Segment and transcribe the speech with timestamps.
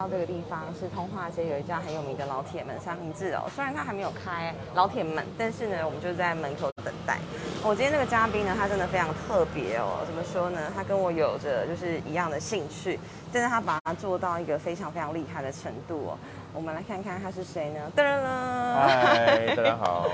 [0.00, 7.18] 到这个地方是通化街有一家很有名的老铁门三明治哦，虽然它还没有开老铁门，但是呢，我们就在门口等待。
[7.62, 10.72] 我今天这个嘉宾呢，他真的非常特别哦，怎么说呢？
[10.74, 12.98] 他跟我有着就是一样的兴趣，
[13.30, 16.18] 但是他把它做到一个非常非常厉害的程度哦。
[16.54, 17.80] 我们来看看他是谁呢？
[17.94, 20.08] 噔噔噔，嗨，大家好。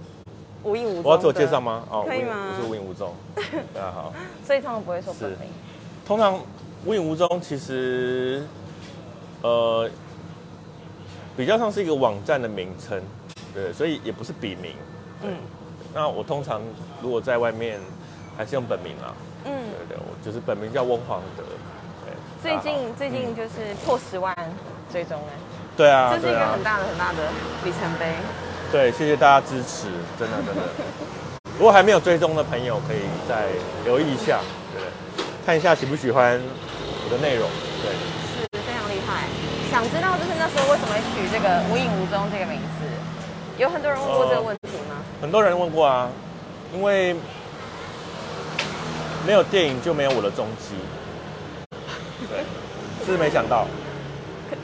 [0.62, 1.04] 无影无踪。
[1.04, 1.82] 我要自我介绍吗？
[1.90, 2.50] 哦，可以吗？
[2.50, 3.14] 我是无影无踪。
[3.72, 4.12] 大家好。
[4.44, 5.48] 所以通常不会说本名。
[6.06, 6.38] 通常
[6.84, 8.46] 无影无踪，其实。
[9.42, 9.90] 呃，
[11.36, 13.02] 比较像是一个网站的名称，
[13.52, 14.72] 对，所以也不是笔名。
[15.22, 15.34] 嗯，
[15.92, 16.60] 那我通常
[17.02, 17.80] 如果在外面
[18.36, 19.14] 还是用本名啊。
[19.44, 19.52] 嗯，
[19.88, 21.42] 对对，我就是本名叫翁黄德。
[22.04, 24.32] 对，最近最近就是破十万
[24.92, 25.34] 追踪哎。
[25.76, 27.18] 对啊，这是一个很大的很大的
[27.64, 28.14] 里程碑。
[28.70, 29.88] 对，谢谢大家支持，
[30.18, 30.62] 真的真的。
[31.58, 33.48] 如果还没有追踪的朋友，可以再
[33.84, 34.40] 留意一下，
[34.74, 36.40] 对，看一下喜不喜欢
[37.04, 37.48] 我的内容，
[37.82, 38.21] 对。
[39.72, 42.84] 想知道就是那时候为什么取这个“无影无踪”这个名字？
[43.56, 45.00] 有很多人问过这个问题吗？
[45.18, 46.10] 很多人问过啊，
[46.74, 47.16] 因为
[49.26, 50.74] 没有电影就没有我的踪迹。
[52.28, 52.44] 对，
[53.06, 53.66] 是没想到。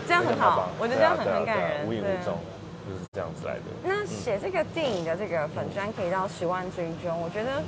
[0.06, 1.86] 这样很好，我觉得这样很很感人。
[1.86, 2.38] 无影无踪
[2.86, 3.62] 就是这样子来的。
[3.82, 7.62] 那写这个电影的这个粉砖可以到十万追踪，我觉得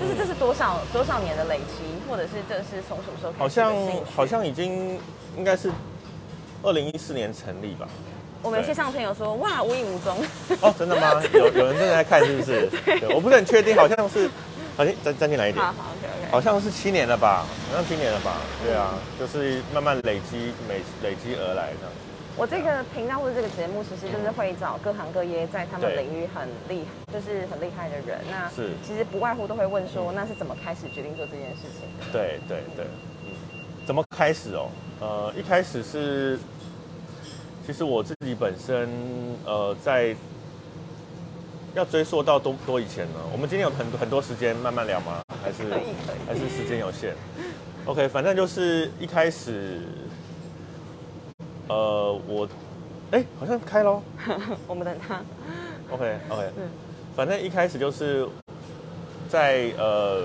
[0.00, 3.42] 就是这是多少多少年的累积，或者是这是从什么时候开始？
[3.42, 3.74] 好像
[4.16, 4.98] 好像已经
[5.36, 5.70] 应该是。
[6.62, 7.88] 二零一四年成立吧。
[8.42, 10.16] 我们线上朋友说，哇，无影无踪。
[10.60, 11.22] 哦，真的吗？
[11.32, 12.68] 有有人正在看，是不是？
[12.84, 13.14] 对。
[13.14, 14.28] 我不是很确定，好像是，
[14.76, 15.64] 好像再再进来一点。
[15.64, 16.30] 好，OK OK。
[16.32, 17.46] 好像是七年了吧？
[17.70, 18.38] 好像七年了吧？
[18.64, 21.92] 对啊，就是慢慢累积，累累积而来这样。
[22.36, 28.18] 我这个频道或者这个节目，其实就是会找各行各业在他们领域很厉，就是很厉害的人。
[28.28, 32.06] 那是其实不外乎都会问说，那是怎么开始决定做这件事情的？
[32.12, 32.86] 对对对，
[33.24, 33.30] 嗯，
[33.86, 34.68] 怎么开始哦？
[35.00, 36.40] 呃，一开始是。
[37.64, 38.88] 其实我自己本身，
[39.44, 40.14] 呃，在
[41.74, 43.20] 要追溯到多多以前呢。
[43.32, 45.22] 我们今天有很多很多时间慢慢聊吗？
[45.42, 45.72] 还是
[46.26, 47.14] 还是时间有限
[47.86, 49.80] ？OK，反正就是一开始，
[51.68, 52.48] 呃，我
[53.12, 54.02] 哎，好像开喽。
[54.66, 55.20] 我们等他。
[55.90, 56.68] OK OK，嗯，
[57.14, 58.28] 反正一开始就是
[59.28, 60.24] 在呃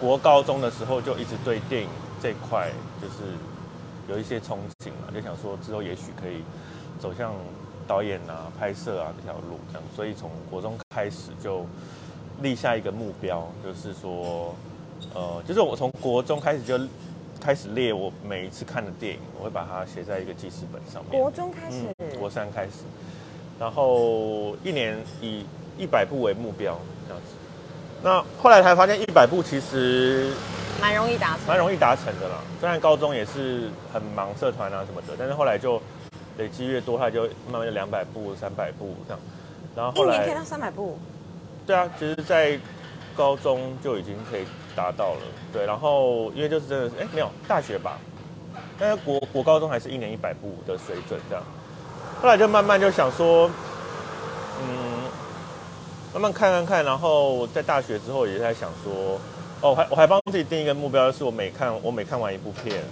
[0.00, 1.88] 国高中的时候就一直对电影
[2.22, 2.70] 这块
[3.02, 3.14] 就是
[4.08, 6.44] 有一些憧憬嘛，就想说之后也许可以。
[6.98, 7.32] 走向
[7.86, 11.64] 导演啊、拍摄啊这条路，这样，所以从国中开始就
[12.42, 14.54] 立下一个目标，就是说，
[15.14, 16.78] 呃，就是我从国中开始就
[17.40, 21.20] 开始列我每一次看的电影，我会把它写在一个记事本上面。
[21.20, 22.82] 国中开始，国三开始，
[23.60, 25.44] 然后一年以
[25.78, 27.34] 一百部为目标这样子。
[28.02, 30.32] 那后来才发现，一百部其实
[30.80, 32.42] 蛮容易达成，蛮容易达成的啦。
[32.58, 35.80] 虽然高中也是很忙社团啊什么的，但是后来就。
[36.38, 39.20] 累积越多，它就慢慢就两百步、三百步这样。
[39.74, 40.98] 然后后来一年可以到三百步。
[41.66, 42.58] 对啊，其实，在
[43.16, 45.20] 高中就已经可以达到了。
[45.52, 47.98] 对，然后因为就是真的是，哎，没有大学吧？
[48.78, 51.42] 但是国国高中还是一年一百步的水准这样。
[52.22, 53.50] 后来就慢慢就想说，
[54.60, 55.10] 嗯，
[56.14, 59.18] 慢慢看看看，然后在大学之后也在想说，
[59.60, 62.82] 哦，还我还帮自己定一个目标，是我每看我每看完一部片。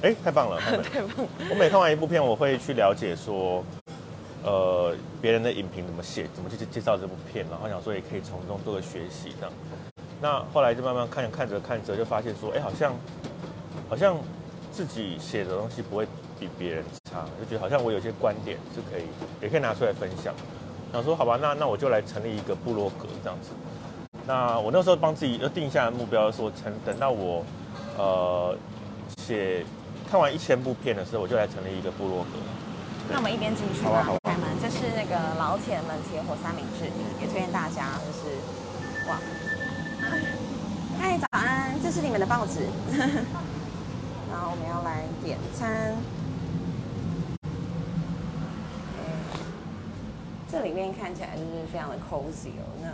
[0.00, 0.60] 哎，太棒了！
[0.62, 1.26] 太棒！
[1.50, 3.64] 我每看完一部片，我会去了解说，
[4.44, 9.52] 呃，别人的影评怎么写，怎么去介绍这部片，然后想说也可以从中做个学习这样。
[10.20, 12.94] 那后来就慢慢看，看着看着就发现说，哎，好像
[13.88, 14.16] 好像
[14.70, 16.06] 自己写的东西不会
[16.38, 19.08] 比别人差，就觉得好像我有些观点是可以，
[19.42, 20.32] 也可以拿出来分享。
[20.92, 23.50] 想说好吧，那那我就来成立一个部落格这样子。
[24.28, 27.44] 那我那时候帮自己要定下目标，说成等到我
[27.96, 28.56] 呃
[29.16, 29.66] 写。
[30.10, 32.30] 看完一千部片的时候，我就来成立一个部落格。
[33.10, 34.48] 那我们一边进去吧，开门。
[34.60, 36.88] 这是那个老铁们铁火三明治，
[37.20, 38.32] 也推荐大家，就是
[39.08, 39.20] 哇。
[40.98, 42.60] 嗨，早安，这是你们的报纸。
[44.32, 45.94] 然后我们要来点餐。
[50.50, 52.64] 这里面看起来就是非常的 cozy 哦。
[52.80, 52.88] 那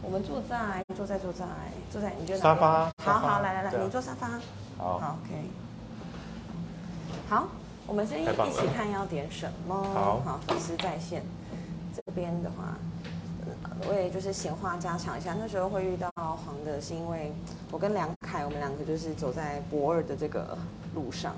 [0.00, 1.44] 我们坐在坐在坐在
[1.90, 2.88] 坐在，你觉得沙发？
[3.02, 4.28] 好好，来来来，你坐沙发。
[4.78, 5.50] 好，OK。
[7.28, 7.48] 好，
[7.86, 9.74] 我们先一起看要点什么。
[9.74, 11.22] 好，好，粉丝在线。
[11.94, 12.76] 这边的话，
[13.88, 15.34] 我也就是闲话家常一下。
[15.38, 17.32] 那时候会遇到黄的，是因为
[17.70, 20.56] 我跟梁凯，我们两个就是走在博尔的这个
[20.94, 21.34] 路上，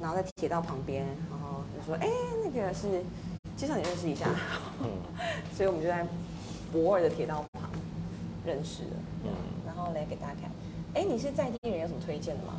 [0.00, 2.08] 然后在铁道旁边，然后就说：“哎，
[2.44, 3.02] 那个是
[3.56, 4.26] 介绍你认识一下。”
[4.82, 4.90] 嗯，
[5.56, 6.04] 所以我们就在
[6.72, 7.70] 博尔的铁道旁
[8.44, 8.90] 认识了。
[9.24, 9.30] 嗯，
[9.64, 10.50] 然后来给大家看，
[10.94, 12.54] 哎，你是在地人，有什么推荐的吗？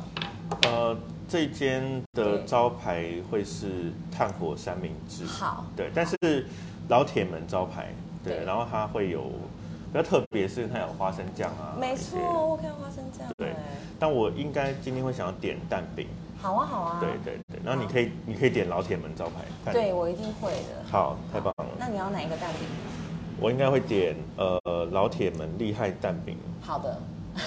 [0.62, 0.96] 呃，
[1.28, 6.46] 这间的招牌会是炭火三明治，好，对，但是
[6.88, 7.92] 老铁门招牌，
[8.22, 8.44] 对，对。
[8.44, 9.22] 然后它会有
[9.92, 13.26] 比较特别是它有花生酱啊，没错，我看到花生酱。
[13.36, 13.56] 对哎。
[13.98, 16.06] 但我应该今天会想要点蛋饼，
[16.40, 17.00] 好啊，好啊。
[17.00, 20.84] 对对对，然后你可以你可以点老铁门招牌，看对，我一定会的。
[20.90, 22.68] 好，太棒了，那你要哪一个蛋饼？
[23.40, 24.60] 我应该会点呃
[24.92, 27.00] 老铁门厉害蛋饼，好的，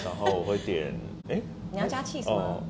[0.03, 0.93] 然后我会点
[1.29, 1.39] 哎
[1.71, 2.35] 你要加 cheese 吗？
[2.35, 2.63] 哦？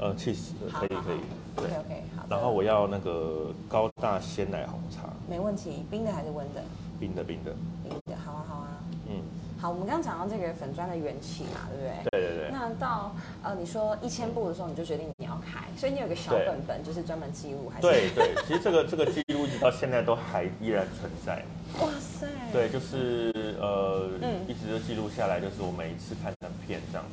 [0.00, 1.20] 呃 cheese 可以可以，
[1.56, 2.24] 对 OK，OK，好。
[2.28, 6.62] 然后我要那个高大鲜奶红茶，没问题，冰的还是温的？
[6.98, 7.54] 冰的冰的，
[7.84, 8.68] 冰的，好啊，好啊。
[9.08, 9.20] 嗯，
[9.60, 12.10] 好，我们刚刚讲到这个粉砖的缘起嘛，对不对？
[12.10, 12.50] 对对对。
[12.50, 17.86] 那到呃，你说一千步的时候，你就决定你要开，所以你有个小本本，就是专门记录，还是？
[17.86, 21.44] 对对，其实这个这个记录一直到现在都还依然存在。
[21.80, 22.26] 哇塞。
[22.52, 27.04] 对，就是呃，嗯一直都记录下来，就是我每一次看的片这样。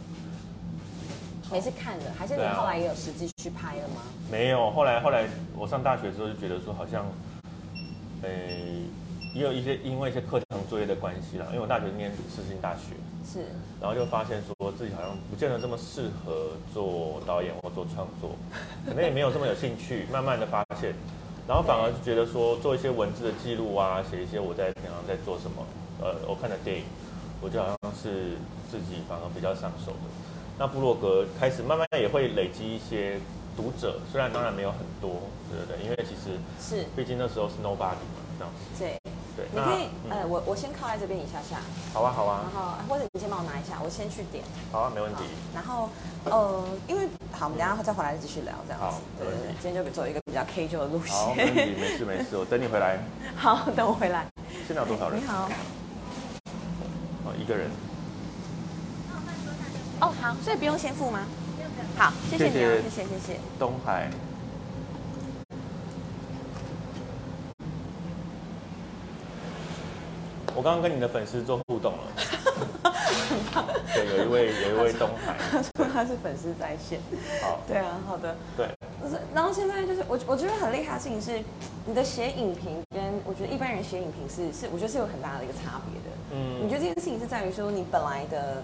[1.52, 4.02] 每次看的，还是你后来也有实际去拍了吗？
[4.30, 5.26] 没有，后来后来
[5.58, 7.06] 我上大学之后就觉得说好像，
[8.22, 8.30] 呃，
[9.34, 12.96] 也有一些因为一些课堂作业的关系啦，因为我大学念世新大学，
[13.26, 13.46] 是，
[13.80, 18.32] 然后就发现说自己好像不见得这么适合做导演或做创作，
[18.86, 20.06] 可能也没有这么有兴趣。
[20.12, 20.94] 慢慢的发现，
[21.48, 25.66] 然后反而是觉得说做一些文字的记录啊，写一些我在平常在做什么，
[26.02, 26.84] 呃，我看的电影，
[27.40, 28.36] 我就好像是
[28.70, 30.08] 自己反而比较上手的。
[30.58, 33.20] 那部落格开始慢慢也会累积一些
[33.56, 35.84] 读者，虽然当然没有很多，对不对？
[35.84, 38.80] 因为其实是，毕竟那时候是 nobody 嘛，这样子。
[38.80, 39.00] 对。
[39.38, 41.62] 对，你可以，嗯呃，我我先靠在这边一下下，
[41.94, 44.44] 好啊好啊然啊后或者你先帮我拿一下，我先去点。
[44.72, 45.26] 好啊，没问题。
[45.54, 45.90] 然后
[46.26, 49.00] 呃，因为好，我们等下再回来继续聊这样子好。
[49.20, 52.98] 对对对今天就走一个比较 casual 的路线好，没问题，没事没事，我等你回来。
[53.38, 54.26] 好，等我回来。
[54.66, 55.28] 现在有多少人你？
[55.28, 55.48] 好。
[57.26, 57.70] 哦，一个人。
[60.00, 61.22] 哦，好，所以不用先付吗？
[61.98, 63.40] 好，谢谢你啊，谢谢谢谢。
[63.58, 64.10] 东海。
[70.56, 72.00] 我刚刚跟你的粉丝做互动了，
[73.94, 77.00] 对，有一位有一位东海，他说他是粉丝在线。
[77.42, 78.36] 好， 对啊，好的。
[78.56, 78.68] 对，
[79.04, 81.44] 就是然后现在就是我我觉得很厉害的事情是，
[81.86, 86.18] 你的写影评跟我觉得一般人写影评是是我觉得是有很大的一个差别的。
[86.34, 88.64] 嗯你觉得这件事情是在于说你本来的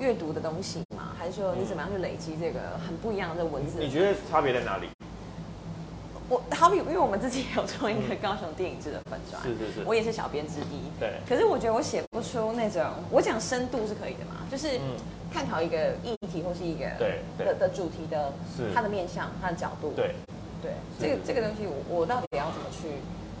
[0.00, 1.12] 阅读的东西吗？
[1.18, 3.78] 还是说你怎么样去累积这个很不一样的文字？
[3.78, 4.88] 你觉得差别在哪里？
[6.26, 10.88] 我好比因为我们自己有做一个高雄电影制的粉专，是是是我也是小编之一。
[10.98, 14.96] 对可是我觉得我写不出那种，我讲深度是可以的嘛，就是嗯
[15.32, 16.86] 探讨一个议题或是一个
[17.36, 19.92] 的的主题的是它的面向、它的角度。
[19.94, 20.14] 对，
[20.62, 22.88] 对，是这个这个东西我我到底要怎么去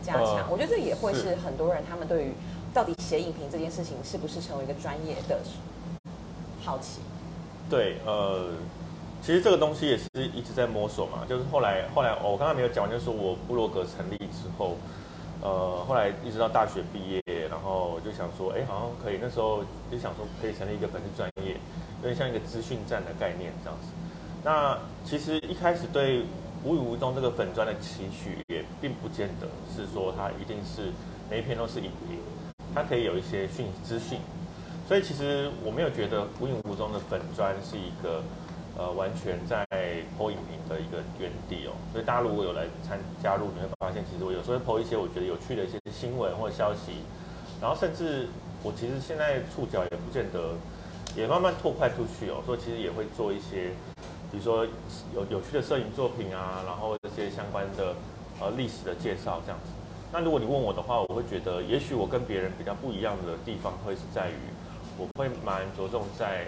[0.02, 0.36] 加强？
[0.36, 2.32] 呃我觉得这也会是是很多人他们对于
[2.74, 5.38] 到底写影评这件事情是不是成为一个专业的
[6.64, 7.00] 好奇。
[7.68, 8.50] 对，呃，
[9.22, 11.24] 其实这个东西也是一直在摸索嘛。
[11.28, 14.76] 就是后来后来、我刚刚没有讲，就是说我部落格成立之后，
[15.42, 19.18] 呃，后来一直到大学毕业，然后我就想说，哎，好像可以。
[19.20, 21.56] 那时候就想说可以成立一个粉丝专业，
[22.02, 23.88] 有点像一个资讯站的概念这样子。
[24.42, 26.24] 那其实一开始对
[26.62, 30.92] 无语无踪这个粉砖的期许，也并不见得是说它一定是
[31.30, 32.18] 每一篇都是影评，
[32.74, 34.18] 它可以有一些讯资讯。
[34.86, 38.22] 所以其实我没有觉得无影无踪的粉砖是一个
[38.76, 39.66] 呃完全在
[40.18, 41.72] 播影评的一个原地哦。
[41.90, 47.00] 所以大家如果有来参加入，你会发现其实我有时候会播一些我觉得有趣的一些新闻或消息，
[47.62, 48.28] 然后甚至
[48.62, 50.52] 我其实现在触角也不见得，
[51.16, 52.42] 也慢慢拓快出去哦。
[52.44, 53.72] 所以其实也会做一些，
[54.30, 54.66] 比如说
[55.14, 57.96] 有有趣的摄影作品啊，然后这些相关的
[58.38, 59.72] 呃历史的介绍这样子。
[60.12, 64.36] 那如果你问我的话，我会觉得也许我跟别人比较不一样的地方会是在于。
[64.96, 66.46] 我会蛮着重在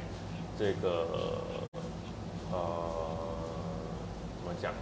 [0.56, 1.06] 这个
[2.52, 2.58] 呃
[4.38, 4.72] 怎么讲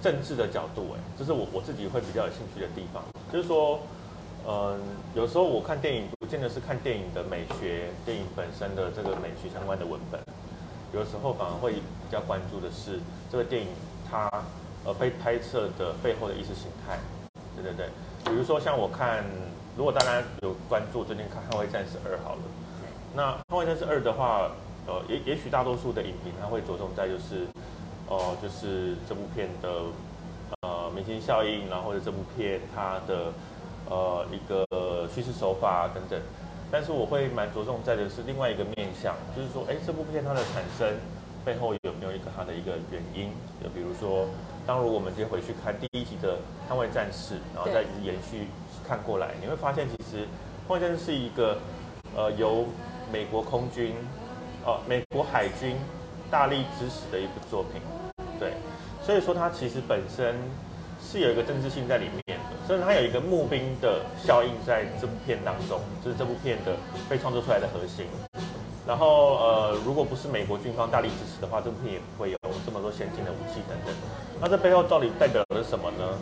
[0.00, 3.02] 政治的角度，哎，这是我我自己会比较有兴趣的地方。
[3.30, 3.80] 就是说，
[4.46, 4.80] 嗯、
[5.14, 10.20] 有时候我看电影，不见得是看电影的美学，电影本身的这个美学相关的文本，
[10.94, 11.80] 有时候反而会比
[12.10, 13.68] 较关注的是这个电影
[14.08, 14.30] 它
[14.84, 16.98] 呃被拍摄的背后的意识形态。
[17.54, 17.88] 对对对，
[18.24, 19.24] 比如说像我看。
[19.76, 22.40] 如果大家有关注最近看《捍卫战士二》好了，
[23.14, 24.50] 那《捍卫战士二》的话，
[24.86, 27.46] 呃，也也许大多数的影评它会着重在就是，
[28.08, 29.68] 哦、就是这部片的
[30.62, 33.30] 呃明星效应，然后或者这部片它的
[33.90, 36.18] 呃一个叙事手法等等。
[36.72, 40.88] 但是我会蛮着重在的是另外一个面向，就是说，哎，这部片它的产生
[41.44, 43.28] 背后有没有一个它的一个原因？
[43.62, 44.26] 就比如说，
[44.66, 46.38] 当如果我们直接回去看第一集的
[46.72, 48.48] 《捍卫战士》，然后再延续。
[48.86, 50.22] 看过来，你会发现其实
[50.68, 51.58] 《捍卫战士》是一个
[52.14, 52.64] 呃由
[53.12, 53.94] 美国空军
[54.64, 55.76] 哦美国海军
[56.30, 57.80] 大力支持的一部作品，
[58.38, 58.52] 对，
[59.02, 60.36] 所以说它其实本身
[61.02, 66.76] 是有一个政治性在里面的，所以它有一个募兵的效应在这部片当中，就是这部片的
[67.08, 68.06] 被创作出来的核心。
[68.86, 73.92] 然后呃，如果不是美国军方大力支持的话，这部片也不会有这么多先进的武器等等。
[74.40, 76.14] 那这背后到底代表的是什么呢？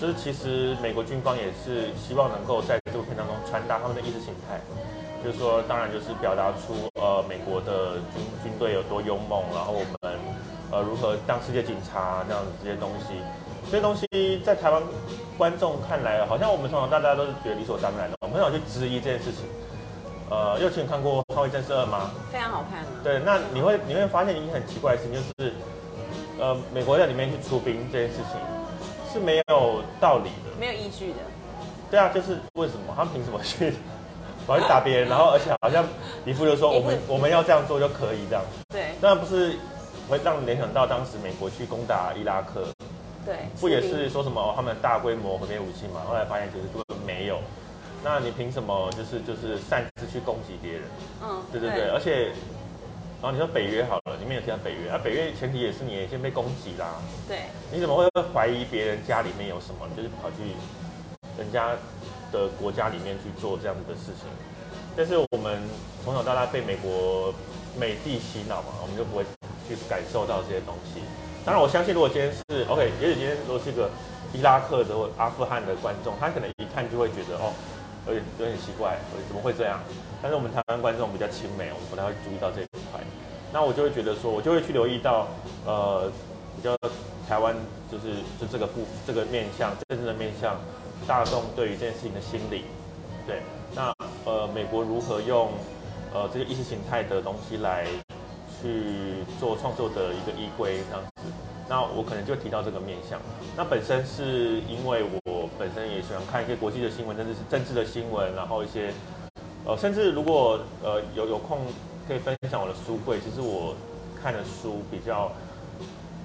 [0.00, 4.60] 就是其实美国军方也是希望能够在这部片当中传达他们的意识形态，
[5.24, 10.18] 就是说，当然就是表达出呃美国的军军队有多勇猛，然后我们
[10.70, 13.14] 呃如何当世界警察这样子这些东西，
[13.70, 14.06] 这些东西
[14.44, 14.82] 在台湾
[15.38, 19.44] 观众看来，好像我们从小到大都是觉得理所当然的，我们很少去质疑这件事情。
[20.32, 22.10] 呃，幼晴看过《捍卫战士二》吗？
[22.32, 22.86] 非常好看啊。
[23.04, 25.52] 对，那你会你会发现一件很奇怪的事情，就是
[26.40, 28.40] 呃，美国在里面去出兵这件事情
[29.12, 31.18] 是没有道理的，没有依据的。
[31.90, 33.74] 对啊，就是为什么他们凭什么去
[34.48, 35.84] 跑去打别人，然后而且好像
[36.24, 38.42] 李副就说我们我们要这样做就可以这样。
[38.70, 38.86] 对。
[39.02, 39.52] 那不是
[40.08, 42.64] 会让人联想到当时美国去攻打伊拉克，
[43.26, 46.00] 对，不也是说什么他们大规模毁灭武器嘛？
[46.08, 47.36] 后来发现其实根本没有。
[48.04, 50.82] 那你凭什么就是就是擅自去攻击别人？
[51.22, 52.34] 嗯，对对对，而且，
[53.22, 57.00] 然后你说北约好了，你没有提到北约，啊，北约前提也是你先被攻击啦。
[57.28, 58.04] 对，你怎么会
[58.34, 59.86] 怀疑别人家里面有什么？
[59.96, 60.42] 就是跑去
[61.38, 61.76] 人家
[62.32, 64.26] 的国家里面去做这样子的事情？
[64.96, 65.62] 但是我们
[66.04, 67.32] 从小到大被美国
[67.78, 69.22] 美帝洗脑嘛，我们就不会
[69.68, 71.00] 去感受到这些东西。
[71.44, 73.88] 当然，我相信如果今天是 OK，也许今天如果是一个
[74.34, 77.52] 伊拉克的或阿富汗的观众，他可能一看就会觉得哦。
[78.06, 78.96] 有点有点奇怪，
[79.28, 79.80] 怎么会这样？
[80.20, 83.00] 但是我们台湾观众比较亲美，我们不太会注意到这一块。
[83.52, 85.28] 那我就会觉得说，我就会去留意到，
[85.66, 86.10] 呃，
[86.56, 86.76] 比较
[87.28, 87.54] 台湾
[87.90, 90.56] 就是就这个部这个面向政治的面向，
[91.06, 92.64] 大众对于这件事情的心理，
[93.26, 93.42] 对。
[93.74, 93.94] 那
[94.24, 95.50] 呃，美国如何用
[96.12, 97.86] 呃这些意识形态的东西来
[98.60, 101.22] 去做创作的一个依归这样子？
[101.68, 103.20] 那我可能就提到这个面向。
[103.56, 105.42] 那本身是因为我。
[105.58, 108.92] 本身也喜欢看一些国际的新闻，甚至是政治的新闻，然后一些，
[109.64, 111.66] 呃，甚至如果呃有有空
[112.08, 113.20] 可以分享我的书柜。
[113.20, 113.74] 其实我
[114.20, 115.30] 看的书比较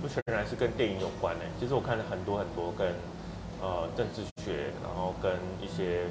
[0.02, 2.88] 不全然是跟电影有关的，其实我看了很多很多跟
[3.62, 6.06] 呃政治学，然后跟一些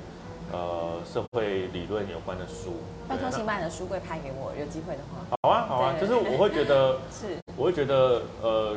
[0.53, 2.75] 呃社会理论有关的书。
[3.09, 5.37] 拜托，请把你的书柜拍给我，有机会的话。
[5.43, 8.77] 好啊，好啊，就是我会觉得 是，我会觉得呃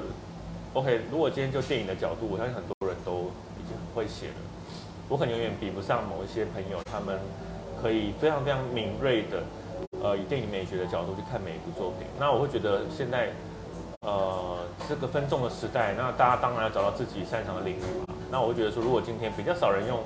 [0.73, 3.89] ，OK，如果今天就电影的角度，我相信很多人都已经很。
[3.95, 4.33] 会写了，
[5.09, 7.19] 我可能永远比不上某一些朋友，他们
[7.81, 9.43] 可以非常非常敏锐的，
[10.01, 12.07] 呃，以电影美学的角度去看每一部作品。
[12.19, 13.29] 那我会觉得现在，
[14.01, 18.13] 呃，这个分众的时代，那大家当然要找到自己擅长的领域嘛。
[18.31, 19.99] 那我会觉得说，如果今天比较少人用，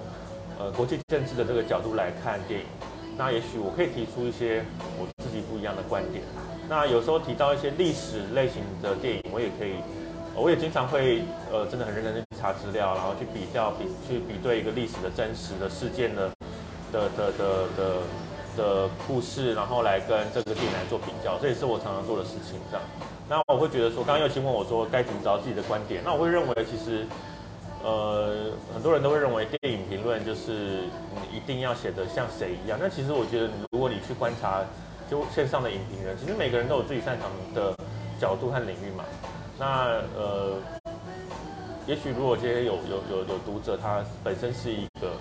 [0.57, 2.65] 呃，国际政治的这个角度来看电影，
[3.17, 4.63] 那也许我可以提出一些
[4.97, 6.23] 我自己不一样的观点。
[6.69, 9.75] 那有时候提到一些历史类型的电影，我也可以。
[10.35, 11.21] 我也经常会，
[11.51, 16.29] 呃，真的很认真去查资料，然后去比较、比去比对一个历史的真实的事件的
[16.91, 18.01] 的的的的
[18.57, 22.59] 的故事，然后来跟这个电影来做比较，这也是我常常做的事情。
[22.71, 22.83] 这样，
[23.29, 27.05] 那我会觉得说，刚刚又请问我说该怎么找自己的观点，那我会认为其实，
[27.83, 32.79] 呃，很多人都会认为电影评论就是你一定要写的像谁一样。
[32.81, 34.61] 那其实我觉得，如果你去观察
[35.09, 37.71] 就线上的影评人，其实每个人都有自己擅长的
[38.19, 39.05] 角度和领域嘛。
[39.63, 40.57] 那呃，
[41.87, 45.13] 也许如果今天有有有有读者，他本身是一个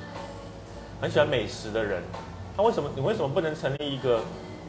[1.01, 2.03] 很喜欢美食的人，
[2.57, 4.21] 他为什么你为什么不能成立一个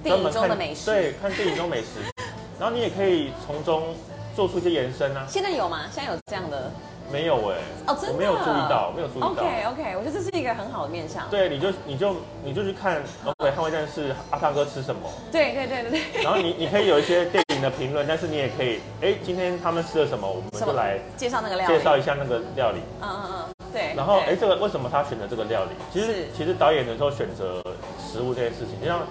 [0.03, 0.85] 专门看美食？
[0.91, 1.87] 对，看电影中美食，
[2.59, 3.95] 然后你也可以从中
[4.35, 5.25] 做出一些延伸啊。
[5.27, 5.87] 现在有吗？
[5.91, 6.71] 现在有这样的？
[7.11, 7.57] 没有哎，
[7.87, 9.27] 哦，真的，我没有注意到，没有注意到。
[9.27, 9.41] OK
[9.71, 11.29] OK，我觉得这是一个很好的面向。
[11.29, 15.09] 对，你就你就你就去看 OK，捍卫战士阿汤哥吃什么？
[15.31, 16.23] 对对对对对。
[16.23, 22.79] 然后你你可以有一些电影的评论，但是你也可以，哎，今天他们吃了什么，我们就来介绍那个料理，介绍一下那个料理。
[23.01, 23.93] 嗯嗯嗯，对。
[23.95, 25.71] 然后哎，这个为什么他选择这个料理？
[25.91, 27.61] 其实其实导演的时候选择
[27.99, 29.01] 食物这件事情，就像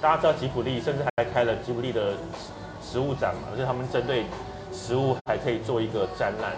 [0.00, 2.12] 大家知道吉普力，甚至还开了吉普力的
[2.82, 4.26] 食物展嘛，而且他们针对
[4.72, 6.52] 食物还可以做一个展览。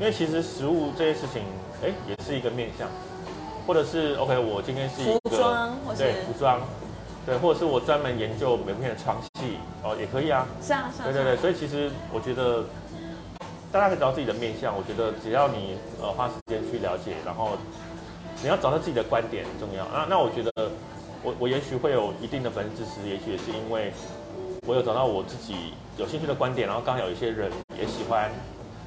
[0.00, 1.42] 因为其实食物这些事情，
[1.82, 2.88] 哎，也是一个面向，
[3.66, 5.20] 或者是 OK，我今天是一个
[5.96, 6.60] 对服装，
[7.24, 10.46] 对，或者是我专门研究每片的床戏哦，也可以啊。
[10.60, 11.04] 是啊，是啊。
[11.04, 12.64] 对对对，所以其实我觉得
[13.70, 14.74] 大家可以找到自己的面向。
[14.76, 17.50] 我觉得只要你呃花时间去了解，然后
[18.42, 20.06] 你要找到自己的观点很重要那。
[20.10, 20.50] 那我觉得
[21.22, 23.92] 我我也许会有一定的粉丝支持，也许也是因为
[24.66, 27.48] 我有找到我自己有兴趣的观点，然后刚好有一些人
[27.78, 28.28] 也喜欢。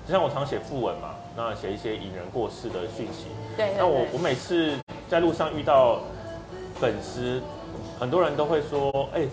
[0.07, 3.25] 就像我常写副文嘛，那写一些引人过世的讯息。
[3.57, 3.73] 对。
[3.77, 4.71] 那我我每次
[5.09, 5.99] 在路上遇到
[6.79, 7.41] 粉丝，
[7.99, 9.27] 很多人都会说：“哎，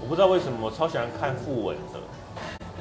[0.00, 2.00] 我不知道为什么我超喜欢看副文的。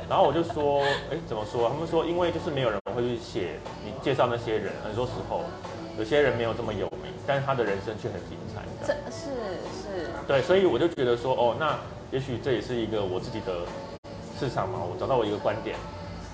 [0.08, 0.80] 然后我就说，
[1.12, 1.68] 哎，怎么说？
[1.68, 5.42] 他们说，因为就是没有人会去写你介绍那些人，很多时候
[6.00, 8.62] 有些人没有这么有名，但是他的人生却很精彩。
[8.88, 9.28] 这是
[9.76, 10.08] 是。
[10.26, 11.78] 对，所以我就觉得说，哦，那
[12.12, 13.66] 也许这也是一个我自己的
[14.40, 15.76] 市场嘛，我找到我一个观点。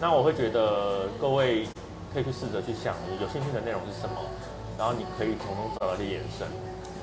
[0.03, 1.65] 那我会觉得各位
[2.13, 4.19] 可以去试着去想，你有兴趣的内容是什么，
[4.77, 6.45] 然后你可以从中找到一些延伸。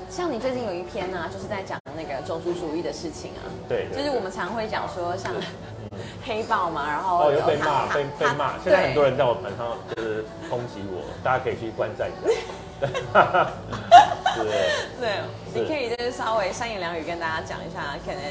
[0.07, 3.41] 像你最近有一篇呢，就是在讲那个种族主义的事情啊。
[3.67, 3.87] 对。
[3.91, 5.33] 就是我们常会讲说，像。
[6.23, 8.53] 黑豹嘛，然后哦，又被骂，被被骂。
[8.63, 13.51] 现在很多人在我盘上就是攻击我，大家可以去观战一下。
[14.35, 14.45] 对
[14.99, 15.09] 对，
[15.53, 18.21] 你可以就是稍微三言两语跟大家讲一下，可能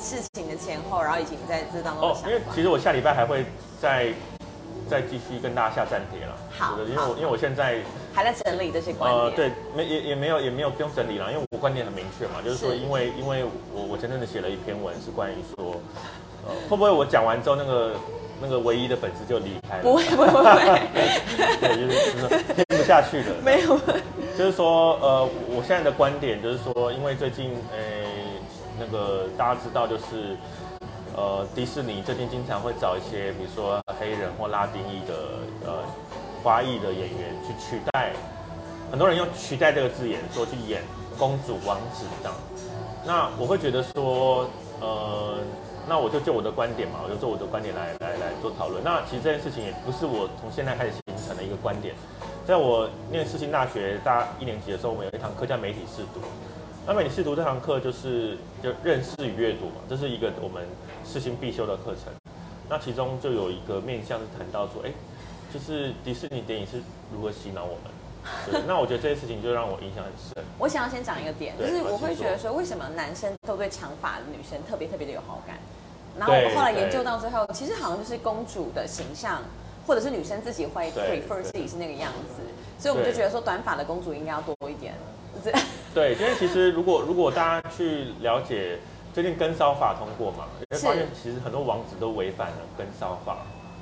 [0.00, 2.10] 事情的前后，然后以及你在这当中。
[2.10, 3.44] 哦，因为其实我下礼拜还会
[3.80, 4.12] 再
[4.88, 6.36] 再继续跟大家下暂帖了。
[6.56, 7.78] 好，因为我因为我现在
[8.12, 9.24] 还在整理这些观点。
[9.24, 15.80] 呃，对，没也也没有也没有不用整理了，因为我观点很明确嘛，就是说，因为因为我我真正的写了一篇文是关于说。
[16.68, 17.94] 会不会我讲完之后，那个
[18.40, 19.82] 那个唯一的粉丝就离开了？
[19.82, 20.80] 不会 不会不会，
[21.60, 23.36] 对，就是听不下去了。
[23.44, 23.78] 没有，
[24.38, 27.78] 就是说，呃，我现在的观点就是说，因为最近，呃，
[28.78, 30.36] 那个大家知道，就是
[31.14, 35.14] 呃，迪士尼最近经常会找一些，比如说黑人或拉丁裔的
[35.66, 35.84] 呃
[36.42, 38.12] 华裔的演员去取代，
[38.90, 40.82] 很多人用取代这个字眼说去演
[41.18, 42.34] 公主王子这样。
[43.04, 44.48] 那我会觉得说，
[44.80, 45.36] 呃。
[45.90, 48.80] 那我就就我的观点嘛，我就做我的观点来来来做讨论。
[48.84, 51.96] 那其实这件事情也不是我从现在开始形成的一个观点，
[52.46, 56.20] 在我念世新大学大一年级的时候，我们有一堂课叫媒体试读。
[56.86, 60.62] 那媒体试读这堂课就是就认识与阅读嘛，这是一个我们
[61.04, 62.14] 世新必修的课程。
[62.68, 64.92] 那其中就有一个面向是谈到说，哎，
[65.52, 66.80] 就是迪士尼电影是
[67.12, 68.62] 如何洗脑我们。
[68.64, 70.44] 那我觉得这件事情就让我印象很深。
[70.56, 75.58] 我想要先讲一个点，就是我会觉得说，为什么男生都对长发的女生特别特别的有好感？
[76.20, 79.42] 然后我后来研究到最后，其实好像就是公主的形象，
[79.86, 82.42] 或者是女生自己会 prefer 自己是那个样子，
[82.78, 84.92] 所以我们就觉得说短发的公主应该要多一点。
[85.94, 88.78] 对，因为其实如果如果大家去了解
[89.14, 93.38] 最近跟骚法通过嘛，会发现其实很多王子都违反了跟骚法。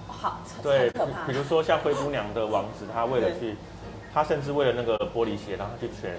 [0.07, 1.27] 好，对，可怕。
[1.27, 3.57] 比如说像灰姑娘的王子，他为了去，
[4.15, 6.15] 他甚至为了那个玻璃鞋，然后去全。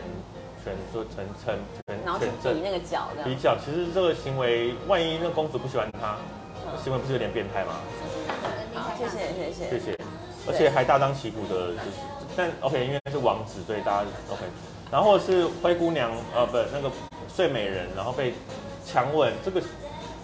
[0.64, 6.18] 全说全成全全比那个脚的比较，其实这个行为，万一那公主不喜欢他，
[6.84, 7.80] 行为不是有点变态吗？
[8.76, 9.98] 好，谢谢谢谢谢谢，
[10.48, 11.98] 而且还大张旗鼓的，就是，
[12.36, 14.42] 但 OK，因为是王子，所以大家 OK。
[14.92, 16.92] 然后是灰姑娘，呃，不，那个
[17.34, 18.34] 睡美人，然后被
[18.86, 19.62] 强吻，这个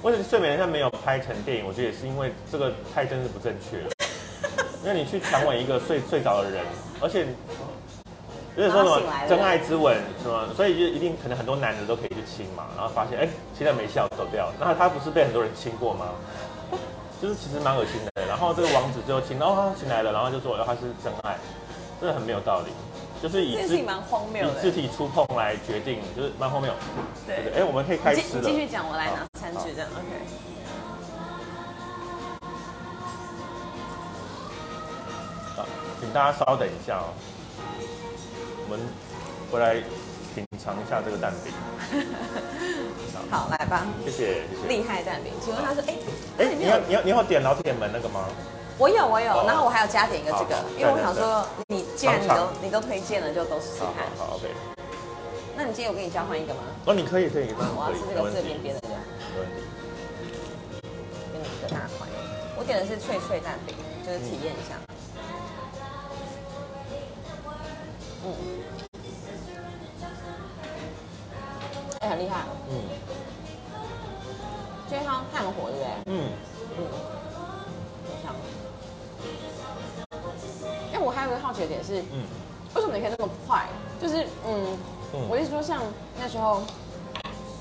[0.02, 1.66] 为什么睡美人现在没有拍成电影？
[1.66, 3.92] 我觉得也是因为这个太真是不正确了，
[4.84, 6.64] 因为你去强吻一个睡睡着的人，
[7.00, 7.26] 而且。
[8.56, 16.08] 就是说什么真爱之吻什么，所以就一定可能很多男的都可以去亲嘛，然后发现哎，现在没效走掉，那他不是被很多人亲过吗？
[17.22, 18.12] 就是其实蛮恶心的。
[18.28, 21.38] 然后这个王子最后亲，然后他亲来了，然后就说他是真爱，
[22.00, 22.72] 真的很没有道理。
[23.24, 26.72] 就是以肢体蛮荒谬的，以肢体触碰来决定，就是蛮荒谬。
[27.26, 28.44] 对，哎，我们可以开始了。
[28.44, 30.06] 继续讲，我来拿餐具这样，OK。
[35.56, 35.66] 好，
[36.02, 37.14] 请大家稍等一下哦。
[38.68, 38.80] 我们
[39.52, 39.76] 回来
[40.34, 41.54] 品尝一下这个蛋饼。
[43.30, 43.86] 好，来吧。
[44.04, 44.42] 谢谢。
[44.68, 45.94] 厉害蛋饼，请问他说，哎，
[46.40, 48.26] 哎，你要你要你要点老铁门那个吗？
[48.78, 54.06] 我有我有，然后我还要加点一个这个，因为我想说，你既然你都你都推荐了，就都试试看。
[54.18, 54.50] 好，OK。
[55.56, 56.62] 那你今天有跟你交换一个吗？
[56.86, 59.00] 哦，你可以可以，我要吃这个这边边的这样。
[59.32, 59.64] 没问题。
[61.32, 62.08] 给你一个大块，
[62.58, 63.74] 我点的是脆脆蛋饼，
[64.06, 64.76] 就是体验一下。
[68.26, 68.34] 嗯，
[72.00, 72.40] 哎，很厉害。
[72.70, 72.82] 嗯，
[74.90, 75.86] 煎汤炭火，对不对？
[76.08, 76.30] 嗯
[76.78, 76.80] 嗯，
[78.08, 78.36] 很香。
[80.94, 82.24] 哎，我还有个好奇的点是，嗯，
[82.74, 83.68] 为什么你可以那么快？
[84.02, 84.78] 就是，嗯，
[85.30, 85.84] 我意思说，像
[86.20, 86.64] 那时候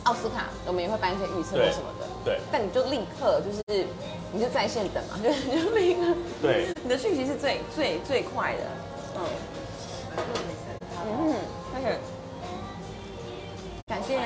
[0.05, 2.40] 奥斯卡，我们也会办一些预测或什么的，对。
[2.50, 3.87] 但你就立刻就是，
[4.33, 6.14] 你就在线等嘛， 就就立刻。
[6.40, 6.72] 对。
[6.83, 8.62] 你的讯息是最最最快的，
[9.16, 9.22] 嗯。
[10.16, 11.35] 嗯，
[11.74, 11.98] 谢谢，
[13.87, 14.18] 感谢，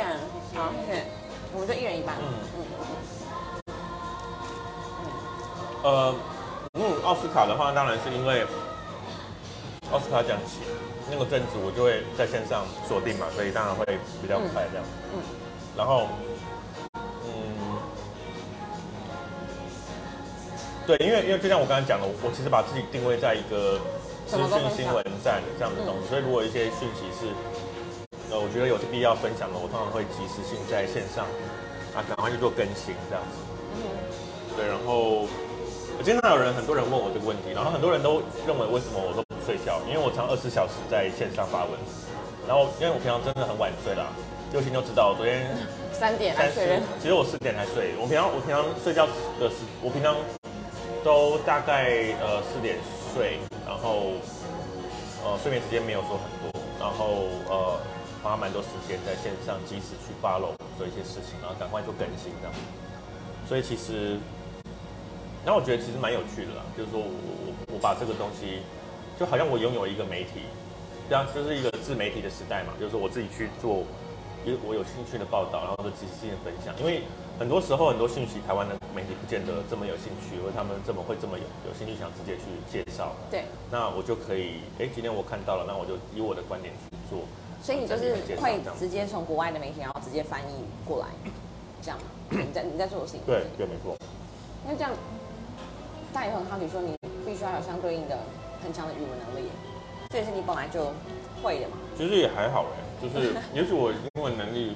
[0.55, 1.05] 好，谢谢，
[1.53, 2.15] 我们就一人一半。
[2.21, 2.25] 嗯
[2.55, 3.73] 嗯嗯。
[5.83, 6.15] 呃，
[6.75, 8.45] 嗯，奥斯卡的话，当然是因为
[9.91, 10.59] 奥斯卡奖期
[11.11, 13.85] 那个阵子，我就会在线上锁定嘛，所以当然会
[14.21, 14.85] 比较快这样。
[15.15, 15.23] 嗯。
[15.77, 16.09] 然后，
[16.95, 17.33] 嗯，
[20.87, 23.81] 对，因为因为就像我刚才讲的，我其实把自己定位在一个。
[24.29, 27.33] 资讯新闻站这样的东西，所以如果一些讯息是，
[28.31, 31.25] 呃，我觉得有必要分享的，我通常会及时性在线上
[31.97, 33.41] 啊，赶快去做更新这样子。
[34.55, 35.25] 对，然后
[35.97, 41.73] 我经常有人很多人问我这个问题，然后很多人都认为为什么我都不睡觉，因为我常二十四小时在线上发文，
[42.47, 44.13] 然后因为我平常真的很晚睡啦，
[44.53, 45.49] 六星就知道，昨天
[45.97, 49.09] 三点才睡，其实我四点才睡，我平常我平常睡觉
[49.41, 50.15] 的时，我平常
[51.03, 52.77] 都大概呃四点
[53.15, 54.17] 睡，然后
[55.23, 57.77] 呃睡眠时间没有说很多，然后呃
[58.23, 62.55] 花蛮多时间在线上及时去 follow 做一些事情，然后赶快做更新这样，
[63.47, 64.17] 所以其实。
[65.45, 68.61] 然后我觉得其实蛮有趣的啦，就是说我我我把这个东西，
[69.19, 70.45] 就好像我拥有一个媒体，
[71.09, 73.85] 这样就是一个自媒体的时代嘛，就是我自己去做，
[74.45, 76.75] 有我有兴趣的报道，然后就及时性的分享。
[76.81, 77.01] 因为
[77.39, 83.13] 很多时候很多讯息，台湾的媒体不见得这么有兴趣，或者他们这么会这么有有兴趣想直接去介绍。
[83.31, 83.45] 对。
[83.71, 87.21] 那我就可以，哎，今天我看到了，那我就以我的观点去做。
[87.63, 91.07] 所以你就是会直接从国外的媒体，然后直接翻译过来，
[91.81, 92.05] 这样吗？
[92.31, 93.23] 你在你在做的事情？
[93.25, 93.97] 对对，没错。
[94.67, 94.91] 那这样。
[96.11, 98.19] 大家也很好奇，说你必须要有相对应的
[98.65, 99.47] 很强的语文能力，
[100.09, 100.91] 这也是你本来就
[101.43, 101.77] 会的嘛？
[101.99, 104.75] 其实也还好哎，就是也许我英文能力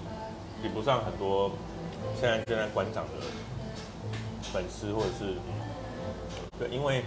[0.62, 1.50] 比不上很多
[2.20, 3.10] 现在正在观赏的
[4.52, 5.34] 粉丝，或者是
[6.58, 7.02] 对，因为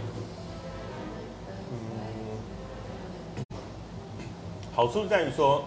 [1.71, 3.45] 嗯，
[4.73, 5.63] 好处在于说，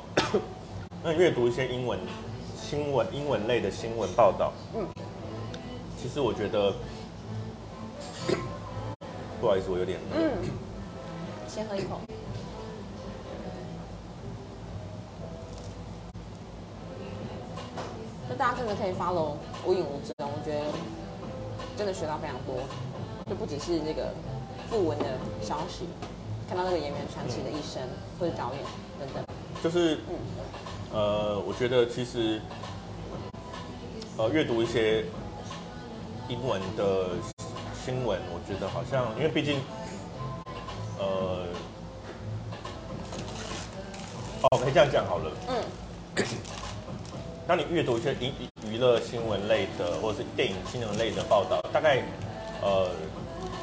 [1.03, 1.99] 那阅读一些英文
[2.61, 4.87] 新闻、英文类的新闻报道，嗯，
[6.01, 6.75] 其实我觉得。
[9.41, 10.01] 不好意思，我有点。
[10.13, 10.33] 嗯。
[11.47, 12.01] 先喝一口。
[18.39, 19.35] 大家真的可以 follow
[19.67, 20.65] 无影无踪，我觉得
[21.77, 22.63] 真的学到非常多，
[23.27, 24.15] 就不只是这个
[24.71, 25.05] 副文的
[25.43, 25.89] 消息，
[26.49, 27.83] 看到那个演员传奇的一生，
[28.19, 28.63] 或者导演
[29.01, 29.25] 等等。
[29.61, 30.17] 就是，嗯，
[30.93, 32.41] 呃，我觉得其实，
[34.17, 35.05] 呃，阅读一些
[36.29, 37.09] 英文的。
[37.85, 39.63] 新闻，我觉得好像，因为毕竟，
[40.99, 41.47] 呃，
[44.43, 45.33] 哦，可以这样讲好了。
[45.49, 45.65] 嗯。
[47.49, 48.31] 当你阅读一些娱
[48.71, 52.03] 娱乐新闻类的，或者是电影新闻类的报道，大概，
[52.61, 52.91] 呃，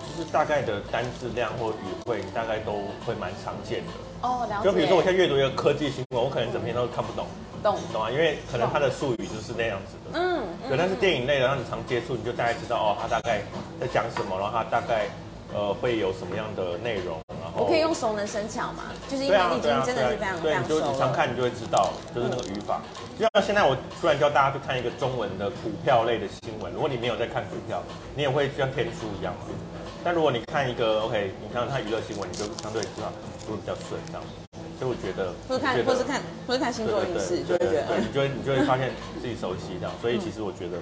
[0.10, 2.72] 就是大概的单字量或语汇，大概都
[3.06, 3.92] 会蛮常见的。
[4.24, 4.66] 哦，了解。
[4.66, 7.28] 就比如说，我现在阅读一个科技新闻，我可能整篇都看不懂。
[7.62, 7.78] 懂。
[7.94, 10.20] 懂啊，因为可能它的术语就是那样子的。
[10.20, 10.42] 嗯。
[10.68, 13.44] 对，但是电影类的，让你常接触，你就大概知道哦，它大概
[13.80, 15.06] 在讲什么，然后它大概
[15.54, 17.22] 呃会有什么样的内容。
[17.56, 20.92] 我可以用熟能生巧嘛，就是因为你已经真的是非常非常熟了。
[20.92, 22.82] 你常看，你就会知道，就是那个语法。
[23.18, 27.82] 就像现在我突然教大家去看一个中文的股票类的新闻，如果你没有在看股票，
[28.16, 29.34] 你也会像天书一样。
[30.04, 33.08] 但如果你看一个 OK，你看看娱乐新闻，你就相对知道
[33.48, 34.22] 会比较顺这样。
[34.78, 38.92] 所以我觉得，或者看，或是看，或是看星座运势，就会觉得，你就会你就会发现
[39.22, 39.96] 自己熟悉这样。
[40.02, 40.78] 所以其实我觉得，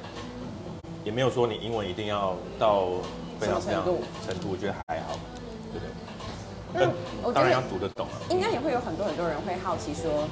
[1.06, 2.90] 也没有说你英文一定要到
[3.40, 5.13] 非常非常程度，我觉得还好？
[6.74, 8.18] 那当然要读得懂啊。
[8.30, 10.28] 应该也会有很多很多人会好奇说，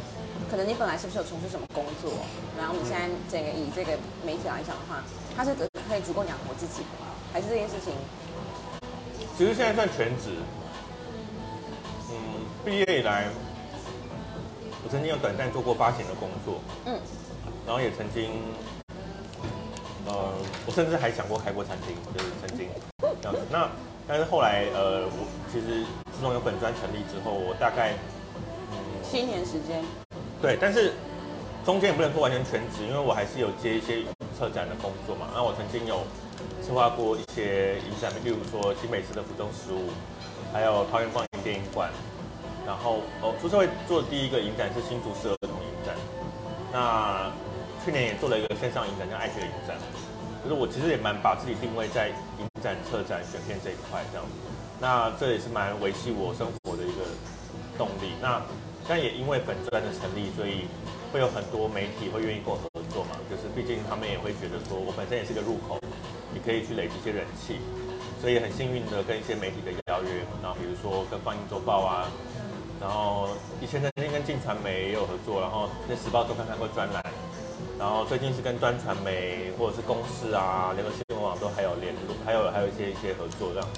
[0.50, 2.12] 可能你本来是不是有从事什么工作？
[2.58, 5.04] 然后你现在这个以这个媒体来讲的话，
[5.36, 5.54] 它是
[5.88, 6.84] 可以足够养活自己，
[7.32, 7.94] 还是这件事情？
[9.38, 10.42] 其实现在算全职。
[12.10, 12.16] 嗯，
[12.66, 13.30] 毕业以来。
[14.84, 17.00] 我曾经有短暂做过发行的工作，嗯，
[17.68, 18.32] 然后也曾经，
[20.08, 20.34] 呃，
[20.66, 22.68] 我甚至还想过开过餐厅，就是曾经
[23.22, 23.40] 这样子。
[23.52, 23.70] 那
[24.08, 25.86] 但是后来，呃，我其实
[26.22, 27.96] 自从有本专成立之后，我大概
[29.02, 29.82] 七年时间，
[30.40, 30.94] 对，但是
[31.66, 34.06] 中间也不能说完全全职，因为我还是有接一些
[34.38, 35.26] 策展的工作嘛。
[35.34, 36.06] 那我曾经有
[36.62, 39.90] 策划过一些影展，例如说新美式的服装十五，
[40.54, 41.90] 还有桃园光影电影馆。
[42.68, 45.96] 然后哦，出社会做的第一个影展是新竹市儿童影展，
[46.72, 47.34] 那
[47.84, 49.74] 去年也做了一个线上影展叫爱学影展，
[50.46, 54.38] 就是我其实也蛮把自己定位在影展、策展、选片这一块这样子，
[54.82, 57.06] 那这也是蛮维系我生活的一个
[57.78, 58.17] 动力。
[58.20, 58.41] 那
[58.89, 60.65] 但也因为本专的成立，所以
[61.13, 65.78] 会有很多媒体会愿意跟我合作嘛，就是毕竟他们也会觉得说我本身也是个入口，
[66.34, 67.62] 你可以去累积一些人气，
[68.20, 72.10] 所以很幸运的跟一些媒体的邀约，然后比如说跟放映周报啊。
[72.82, 73.30] 然后
[73.62, 77.06] 以前曾经跟晋传媒也有合作，然后在时报周刊看过专栏，
[77.78, 83.70] 然后最近是跟端传媒或者是公司啊、联合新闻网都还有联络，还有还有一些一些合作这样。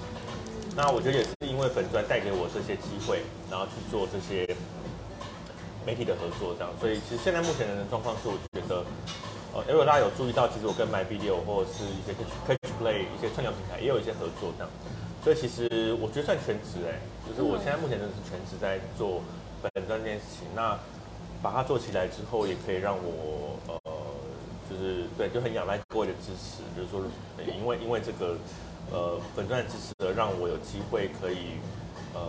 [0.76, 4.42] 那我觉得也是因为本专带给我这些机会，然后去做这些
[5.86, 6.74] 媒体的合作这样。
[6.82, 8.84] 所以其实现在目前的状况是，我觉得，
[9.54, 12.14] 呃，如果大家有注意到，其实我跟 MyVideo 或者是一些
[12.50, 14.70] Catch Play 一些串流平台也有一些合作这样。
[15.24, 16.98] 所以其实我觉得算全职哎，
[17.30, 19.22] 就是我现在目前真的是全职在做
[19.62, 20.50] 本专这件事情。
[20.56, 20.78] 那
[21.42, 23.80] 把它做起来之后，也可以让我呃，
[24.70, 27.02] 就就是对，就很仰赖各位的支持，就是说，
[27.46, 28.36] 因为因为这个
[28.92, 31.58] 呃粉钻的支持，的让我有机会可以
[32.14, 32.22] 呃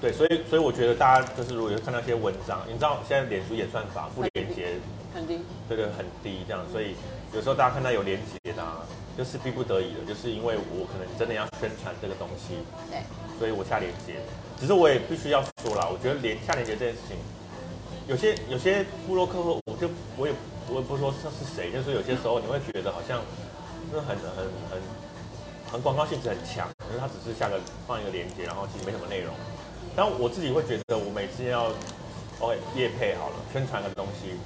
[0.00, 4.78] 对，所以所以我觉得大家就是如果有看到一些文章，你知道现在脸书演算法不连接
[5.14, 5.40] 很低。
[5.68, 6.94] 对对很低这样，所以
[7.34, 8.84] 有时候大家看到有连接的、啊，
[9.16, 12.56] 就是逼不得已的，就是因为我可能真的要宣传这个东西，
[12.90, 13.00] 对，
[13.38, 14.20] 所以我下连接。
[14.60, 17.16] 只是我也必须要说啦，我觉得连下连接这件事情，
[18.06, 20.32] 有些有些部落客户，我就我也
[20.68, 23.20] 我也不说这是谁，就是有些时候你会觉得好像
[23.92, 24.80] 就是很很很
[25.70, 29.34] 很广告性质很强，可是他只是下个放一个连接，然后其实没什么内容。
[29.94, 31.72] 但我自己会觉得，我每次要
[32.38, 34.36] 哦业配好了，宣传个东西，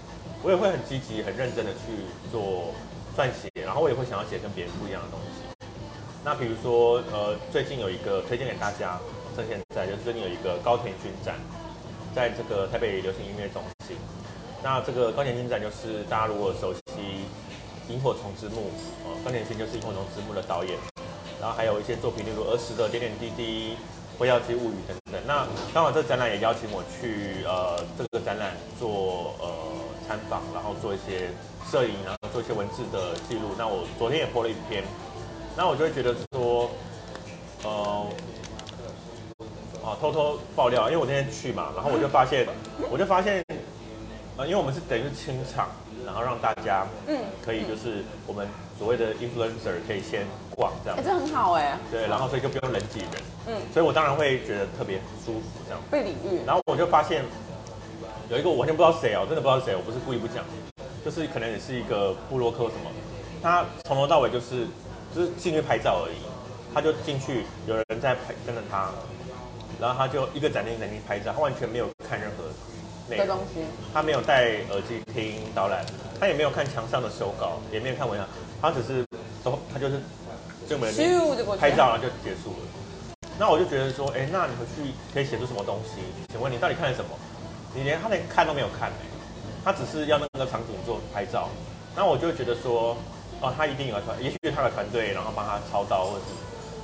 [0.42, 2.72] 我也会很积极、很认真的去做
[3.16, 5.44] 撰写，然后我也会想要写跟别人不一样的东西。
[6.24, 8.98] 那比如说，呃，最近有一个推荐给大家，
[9.34, 11.34] 趁现在就是最近有一个高田军展，
[12.14, 13.96] 在这个台北流行音乐中心。
[14.62, 16.80] 那这个高田军展就是大家如果熟悉
[17.92, 18.60] 《萤火虫之墓》，
[19.04, 20.78] 呃，高田勋就是《萤火虫之墓》的导演，
[21.40, 23.72] 然后还有一些作品，例如儿时的点点滴滴、
[24.18, 25.20] 《辉耀姬物语》等等。
[25.26, 29.48] 那刚好这个展览也邀请我去呃这个展览做呃
[30.06, 31.30] 参访，然后做一些
[31.70, 33.54] 摄影，然后做一些文字的记录。
[33.56, 34.84] 那我昨天也 po 了一篇。
[35.56, 36.70] 那我就会觉得说，
[37.64, 38.06] 呃，
[39.84, 42.46] 啊，偷偷爆料，因为我那天去嘛，然后我就发现，
[42.88, 43.44] 我就发现，
[44.36, 45.68] 呃，因为我们是等于是清场，
[46.06, 48.46] 然后让大家，嗯，可以就是我们
[48.80, 50.24] 所谓的 influencer 可以先
[50.56, 50.98] 逛这样。
[50.98, 53.10] 哎、，这很好哎、对，然后所以就不用人挤人，
[53.48, 55.78] 嗯，所以我当然会觉得特别舒服这样。
[55.90, 56.40] 被领域。
[56.46, 57.22] 然后我就发现
[58.30, 60.42] 有一个我完全不知道谁哦，真的不知道是谁，我不是故意不讲，
[61.04, 62.90] 就是可能也是一个布洛克什么，
[63.42, 64.66] 他从头到尾就是
[65.14, 66.16] 就是进去拍照而已，
[66.72, 68.88] 他就进去有人在拍跟着他，
[69.78, 72.44] 然后他就一个展厅展厅拍照，他完全没有看任何
[73.14, 73.60] 的东，西，
[73.92, 75.84] 他没有戴耳机听导览，
[76.18, 78.26] 他也没有看墙上的手稿，也没有看文章，
[78.60, 79.04] 他只是
[79.42, 80.00] 都他就是
[80.68, 80.92] 就没
[81.58, 82.66] 拍照然后就结束了。
[83.38, 86.02] 那我就觉得说，哎、那你回去可以写出什么东西？
[86.30, 87.10] 请问你到底看了什么？
[87.74, 88.94] 你连他连看都没有看、欸，
[89.64, 91.48] 他只是要那个场景做拍照。
[91.96, 92.96] 那我就会觉得说，
[93.40, 96.34] 哦，他一定有个团，也许他的团队，然后帮他操刀，或者是，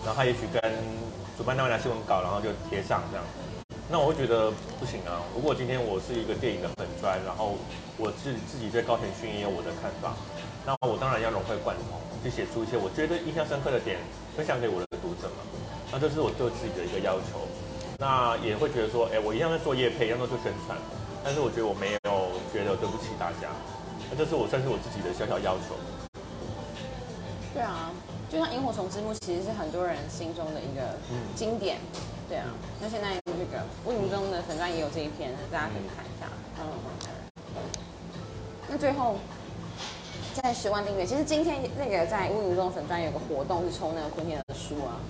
[0.04, 0.60] 然后他也许跟
[1.36, 3.24] 主办单位拿新闻稿，然后就贴上这样。
[3.88, 5.22] 那我会觉得不行啊！
[5.34, 7.54] 如果今天我是一个电影的粉专，然后
[7.98, 10.16] 我自自己对高田勋也有我的看法，
[10.66, 14.02] 那我当然要融会贯通，去写出一些我觉得印象深刻的点，
[14.34, 15.46] 分享给我的读者嘛。
[15.92, 17.38] 那这是我对自己的一个要求。
[18.02, 20.76] 那也会觉得说，哎、我一样在做业配，一样在做宣传，
[21.22, 22.10] 但是我觉得我没有
[22.50, 23.46] 觉得对不起大家，
[24.10, 25.78] 那这是我算是我自己的小小要求。
[27.54, 27.94] 对啊，
[28.28, 30.98] 就像《萤火虫之墓》其实是很多人心中的一个
[31.38, 31.78] 经典。
[32.26, 32.50] 对啊，
[32.82, 36.26] 那现在这个乌云中的粉钻也有这一篇，大家可以看一下。
[36.58, 36.66] 嗯，
[38.68, 39.16] 那最后
[40.42, 45.00] 在十万订阅，其实今天那个在乌云中粉专有个活动是抽那个昆汀的书啊，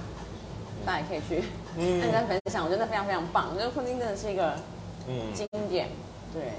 [0.85, 1.45] 大家也可以去
[1.77, 2.01] 嗯。
[2.03, 3.49] 按赞分享，我觉得非常非常棒。
[3.53, 4.55] 我觉得昆汀真的是一个
[5.09, 5.89] 嗯，经典，
[6.33, 6.53] 对，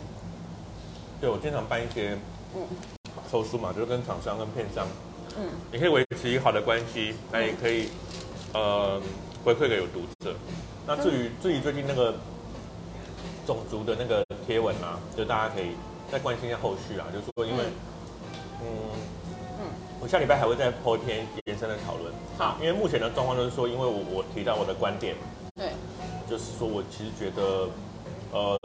[1.22, 2.18] 对我经常办一些
[2.56, 2.62] 嗯。
[3.32, 4.88] 抽书嘛，就是跟厂商跟片商，
[5.38, 7.90] 嗯，你可以维持一个好的关系，那也可以
[8.54, 9.02] 呃
[9.44, 10.36] 回馈给有读者。
[10.86, 12.16] 那至于至于最近那个
[13.46, 15.72] 种族的那个贴文啊，就大家可以
[16.12, 17.72] 再关心一下后续啊，就是说因为嗯
[18.62, 18.68] 嗯。
[20.00, 22.14] 我下礼拜还会再 po 一篇延伸的讨论。
[22.38, 22.56] 好。
[22.62, 25.16] 因为目前的状况就是说，因为我我提到我的观点，
[25.56, 25.72] 对，
[26.30, 27.68] 就是说我其实觉得，
[28.32, 28.60] 呃，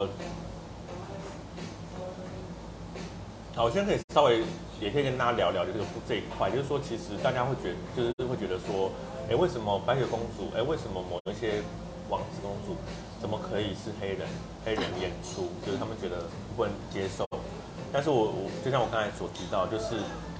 [3.55, 4.43] 好，我现在可以稍微
[4.79, 8.91] 也可以跟大家聊聊这个这一块，就是说，其实大家会觉得，就是会觉得说，
[9.27, 11.63] 哎，为什么白雪公主，哎，为什么某一些
[12.09, 12.77] 王子公主
[13.19, 14.27] 怎么可以是黑人
[14.63, 17.25] 黑人演出，就是他们觉得不能接受。
[17.93, 19.93] 但是我我就像我刚才所提到，就是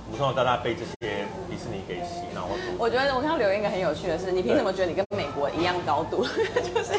[0.07, 6.25] 我们从小到大被这些迪士尼给洗脑或荼毒我觉得我看到留言一个很有趣的是，你凭什么觉得你跟美国一样高度？
[6.73, 6.93] 就是。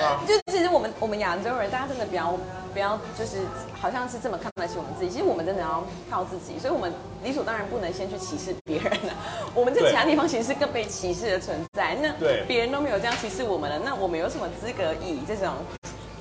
[0.00, 2.36] 啊，就其实我们我们亚洲人，大家真的不要
[2.72, 3.38] 不要，就是
[3.80, 5.10] 好像是这么看得起我们自己。
[5.10, 6.92] 其实我们真的要靠自己，所以我们
[7.24, 9.14] 理所当然不能先去歧视别人了。
[9.54, 11.96] 我们在其他地方其实是更被歧视的存在。
[12.02, 15.54] 那对别人都没有这样歧视我们了，那我们有什么资格以这种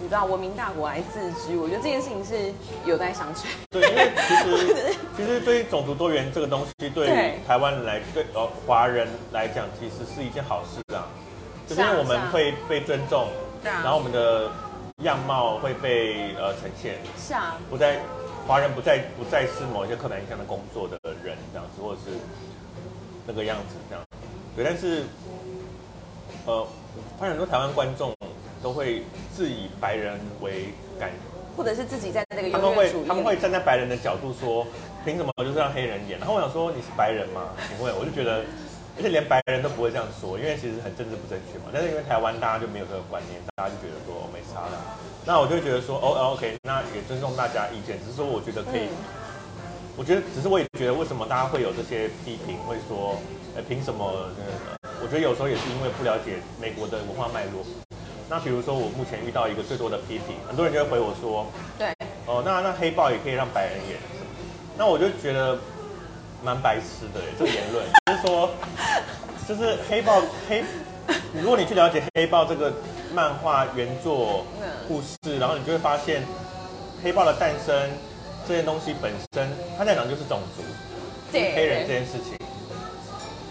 [0.02, 1.56] 你知道文明大国来自居？
[1.56, 2.52] 我觉得这件事情是
[2.86, 3.46] 有待商榷。
[3.70, 11.06] 对，因为其实 其实对于种族多元这个东西，对台湾人来对呃华人来讲，其实是一件好事啊，
[11.68, 13.28] 就是因为我们会被尊重，
[13.64, 14.50] 然后我们的
[15.04, 18.00] 样貌会被呃呈现，是啊，不再
[18.48, 22.18] 华人不再不再是某一些刻板印象的工作的人这样子，或者是
[23.28, 24.04] 那个样子这样，
[24.56, 25.04] 对，但是
[26.48, 26.66] 呃，
[27.20, 28.12] 发现很多台湾观众
[28.62, 29.04] 都会
[29.36, 30.66] 自以白人为
[31.00, 31.10] 感
[31.58, 34.66] 或者是自己在那个他们会他们会站在白人的角度说，
[35.04, 36.18] 凭什么就是让黑人演？
[36.18, 37.50] 然后我想说你是白人吗？
[37.68, 38.46] 请问，我就觉得，
[38.96, 41.66] 而且连白人都不会这样说，因为其实很政治不正确嘛。
[41.74, 44.78] 但是因为台湾大家就没有这个观念，大家就觉得说哦没差的。
[45.26, 48.88] 那我就会觉得说哦哦 OK，那也尊重大家意见，只是说我觉得可以，
[49.98, 53.20] 我觉得只是我也觉得为什么大家会有这些批评，会说，
[53.56, 54.08] 呃凭什么？
[54.40, 57.66] 呃我觉得有时候也是因为不了解美国的文化脉络。
[58.32, 61.46] 那比如说我目前遇到一个最多的批评，很多人就会回我说，
[61.78, 61.94] 对，
[62.26, 64.00] 哦，那那黑豹也可以让白人演，
[64.78, 65.60] 那我就觉得
[66.42, 67.86] 蛮白痴的耶，这个言论。
[68.06, 68.50] 就是说，
[69.46, 70.64] 就是黑豹黑，
[71.34, 72.72] 如果你去了解黑豹这个
[73.14, 76.24] 漫画原作嗯故事，然后你就会发现
[77.04, 77.76] 黑豹的诞生
[78.48, 80.64] 这件东西本身，它在讲就是种族，
[81.34, 81.54] 就是对。
[81.54, 82.40] 黑人这件事情，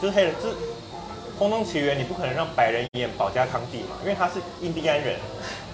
[0.01, 0.55] 就是黑人，就是
[1.41, 5.17] 《空中奇缘》，你不可能让白人演保加康帝嘛，因为他是印第安人，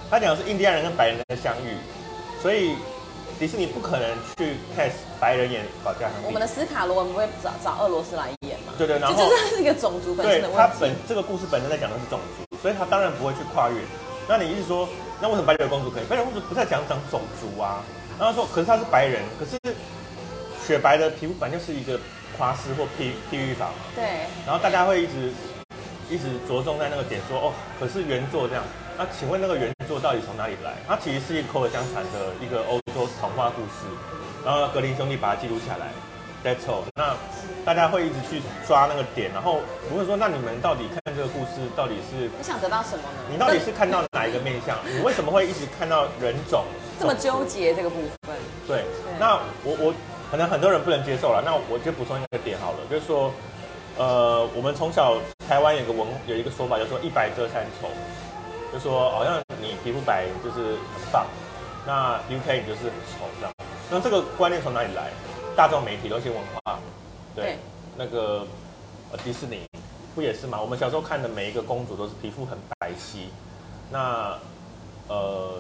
[0.09, 1.75] 他讲的是印第安人跟白人的相遇，
[2.41, 2.77] 所以
[3.37, 6.27] 迪士尼不可能去 cast 白人演保加康帝。
[6.27, 8.75] 我们的斯卡罗文不会找找俄罗斯来演嘛？
[8.79, 10.77] 对对，然就后这是一个种族本身的问题。
[10.79, 13.75] 本这个故事本身在讲的是种族，所以他当然不会去跨越。
[14.29, 14.89] 那你意思说，
[15.21, 16.05] 那为什么白雪公主可以？
[16.05, 17.83] 白雪公主不在讲讲种族啊？
[18.21, 19.59] 然后说，可是她是白人，可是
[20.65, 21.99] 雪白的皮肤本来就是一个
[22.39, 23.75] 夸饰或譬譬喻法嘛。
[23.97, 24.05] 对，
[24.47, 25.33] 然后大家会一直
[26.09, 28.65] 一直着重在那个点说，哦，可是原作这样。
[28.97, 30.73] 那请问那个原作到底从哪里来？
[30.87, 33.85] 它其实是一个口耳相传的一个欧洲童话故事，
[34.45, 35.91] 然后格林兄弟把它记录下来。
[36.45, 36.85] That's all。
[36.95, 37.17] 那
[37.65, 43.27] 大家会一直去抓那个点，然后不会说，那你们到底看这个故事到底是你想得到什么呢？
[43.29, 44.79] 你到底是看到哪一个面相？
[44.87, 46.65] 你为什么会一直看到人种
[47.01, 48.37] 这么纠结这个部分？
[48.69, 48.85] 对，
[49.19, 49.95] 那我我
[50.31, 53.33] 可能很多人不能接受了，那我就补充一个点好了，就是说，
[53.99, 55.17] 呃，我们从小
[55.49, 57.89] 台湾有个文有一个说法，叫做一白遮三丑，
[58.71, 61.27] 就说好像你皮肤白就是很棒，
[61.87, 63.53] 那 UK 你就是很丑这样。
[63.91, 65.11] 那这个观念从哪里来？
[65.57, 66.79] 大众媒体、流行文化，
[67.35, 67.59] 对，对
[67.97, 68.47] 那个
[69.11, 69.67] 呃迪士尼
[70.15, 70.61] 不也是吗？
[70.61, 73.29] 我们小时候看的每一个公主都是皮肤很白皙，
[73.91, 74.37] 那
[75.09, 75.55] 呃，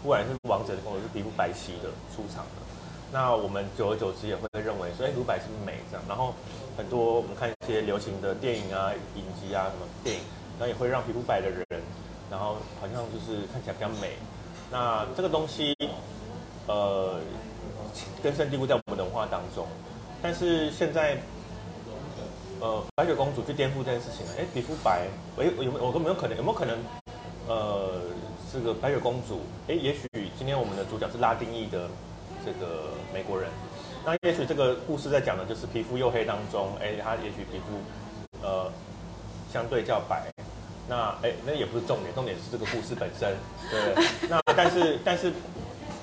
[0.00, 2.62] 不管是王者的公主是皮肤白皙的出场的，
[3.12, 6.04] 那我们久而久之也会认为说，哎，乳白是不是美这样？
[6.08, 6.34] 然后
[6.76, 10.22] 很多我们看一些流行的电影啊、影集啊什么电影，
[10.58, 11.64] 然后也会让皮肤白的人，
[12.30, 14.12] 然后好像就是看起来比较美。
[14.70, 15.76] 那这个东西，
[16.66, 17.18] 呃，
[18.22, 19.66] 根深蒂固在我们的文化当中，
[20.22, 21.18] 但是现在。
[22.62, 25.06] 呃，白雪公主去颠覆这件事情了，哎，皮肤白，
[25.38, 26.76] 哎，有没有有没有可能有没有可能，
[27.48, 28.02] 呃，
[28.52, 31.88] 这个白雪公主，哎，也许今天我们的主角是拉丁裔的
[32.44, 33.50] 这个美国人，
[34.04, 38.70] 那也许这个故事在讲的就是皮肤黝黑当中，哎，他也许皮肤呃
[39.52, 40.32] 相对较白，
[40.88, 43.36] 那哎那也不是重点，重点是这个故事本身，
[43.70, 44.28] 对？
[44.28, 45.32] 那但是但是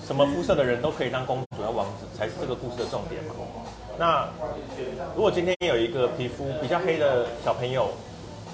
[0.06, 3.34] 什么肤色的人都可以当公主要王子，才是这个故事的重点嘛。
[4.00, 4.30] 那
[5.16, 7.90] 如果今天有一个皮肤比较黑的小朋友，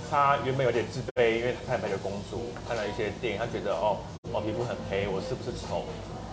[0.10, 3.98] 他原本有点自卑，因为他看白的公主，看了一些电影，他觉得哦，
[4.32, 5.84] 我皮肤很黑，我是不是丑？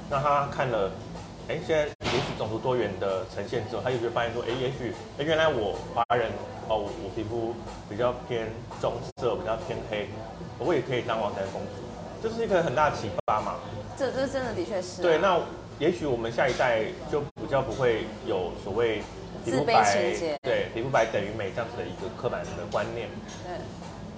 [0.09, 0.91] 那他看了，
[1.51, 6.31] 哎，现在也许种族多元的呈现之后，他就会发现说，哎，也许，哎，原来我华人，
[6.69, 7.53] 哦，我我皮肤
[7.89, 8.47] 比较偏
[8.81, 10.07] 棕色，比较偏黑，
[10.61, 11.83] 我也可以当王子和公主，
[12.23, 13.57] 这是一个很大的启发嘛。
[13.99, 15.41] 这这真的的确是啊、对，那
[15.81, 19.03] 也许我们下一代就比较不会有所谓
[19.45, 19.83] 皮肤白
[20.45, 23.09] 对，皮肤白等于美这样子的一个刻板的观念，
[23.43, 23.59] 对。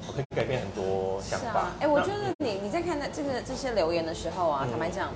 [0.07, 1.71] 我可以改变很多想法。
[1.81, 4.71] 哎、我那觉得你你在看那这个这些留言的时候啊，嗯。
[4.71, 5.11] 坦白讲，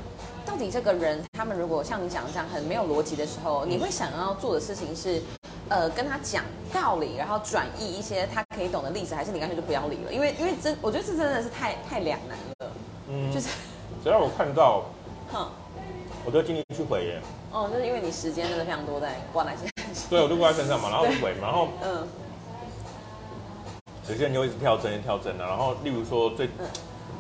[0.45, 3.71] 到底这个人他们如果像你讲的这样很没有逻辑的时候，嗯。
[3.71, 5.21] 你会想要做的事情是，
[5.69, 10.13] 呃，跟他讲道理，然后转移一些他可以懂的例子，还是你干脆就不要理了？
[10.13, 12.73] 因为因为真，我觉得这真的是太太两难了，
[13.09, 13.31] 嗯。
[13.35, 13.49] 就是，
[14.03, 14.85] 只要我看到，
[15.33, 15.49] 哼，
[16.25, 17.21] 我就尽力去回耶。
[17.53, 19.67] 哦，就是因为你时间真的非常多在挂那些，
[20.11, 22.07] 对，我就挂在身上嘛，然后回，然后嗯，
[24.09, 25.45] 有些人就一直跳针，跳针的。
[25.45, 26.49] 然后例如说最，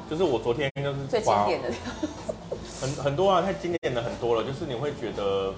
[0.09, 1.71] 就是我昨天就是最经典的，
[2.81, 4.45] 很很多啊，太经典的很多了。
[4.45, 5.53] 就是你会觉得，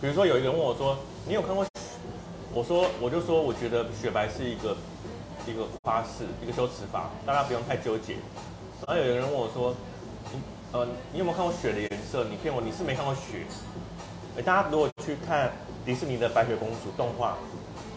[0.00, 1.64] 比如说有一个人问我说：“你有看过？”
[2.52, 4.76] 我说，我就说，我觉得雪白是一个
[5.46, 8.14] 一个花式，一个修辞法，大家不用太纠结。
[8.86, 9.74] 然后有一个人问我说
[10.32, 10.40] ：“你
[10.72, 12.24] 呃，你有没有看过雪的颜色？
[12.24, 13.44] 你骗我，你是没看过雪。”
[14.36, 15.52] 哎，大家如果去看
[15.84, 17.36] 迪士尼的白雪公主动画，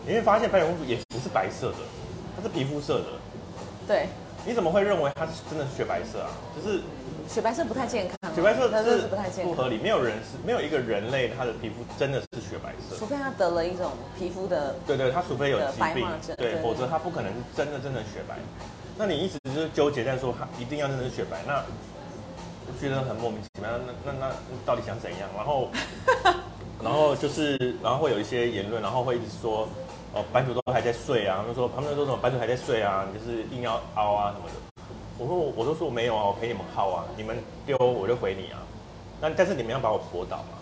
[0.06, 1.78] 你会发现白雪公主也不是白色的，
[2.42, 3.06] 她是皮肤色的。
[3.88, 4.08] 对，
[4.46, 6.32] 你怎么会认为它是真的是雪白色啊？
[6.56, 6.82] 就是
[7.28, 13.06] 雪白色不太健康啊，雪白色它真的是是不太健康，不合理，没有人是没有一个人类他的皮肤真的是雪白色除。
[13.06, 18.38] 非他得了一种皮肤的，对对，他除非有疾病对，对否则他不可能是真的真的雪白。
[18.98, 21.64] 那你一直就是纠结在说他一定要真的是雪白，那
[22.68, 23.70] 我觉得很莫名其妙。
[23.72, 24.36] 那那那那
[24.66, 25.30] 到底想怎样？
[25.36, 25.70] 然后
[26.84, 29.68] 然后就是，然后会有一些言论，然后会一直说，
[30.14, 34.84] 哦，版主都还在睡啊，他们说他们都说什么版主还在睡啊，你就是硬要凹啊什么的。
[35.18, 38.60] 我说我我都说我没有啊，我陪你们耗啊，你们丢我就回你啊。
[39.22, 40.60] 那但是你们要把我驳倒嘛。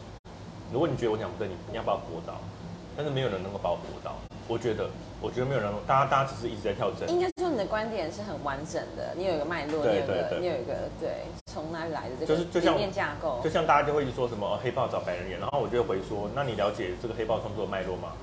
[0.71, 2.35] 如果你觉得我讲不对，你你要把我驳倒，
[2.95, 4.13] 但是没有人能够把我驳倒。
[4.47, 4.87] 我觉得，
[5.21, 7.09] 我觉得没有人，大家大家只是一直在跳针。
[7.09, 13.49] 应该说你的观点是很完整的，你有一个脉络，你有一个你有一个对从哪里来的这个就是就像理念架构就。
[13.49, 18.13] 像大家就会一直说什么、哦黑豹找白人演，然后我就会回说，那你了解这个黑豹创作的脉络吗？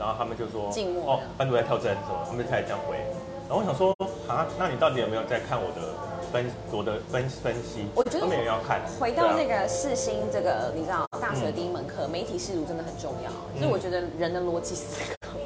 [0.00, 2.96] 然后他们就说，静默哦，班主在跳针什么，他们就开始这样回。
[3.44, 3.92] 然后我想说，
[4.26, 5.92] 啊，那你到底有没有在看我的
[6.32, 7.84] 分我的分分析？
[7.94, 8.80] 我觉得都没有要看。
[8.98, 13.28] 回到那个世新这个，你知道大学的第一门课，媒体试读真的很重要。
[13.60, 15.36] 所以我觉得人的逻辑思考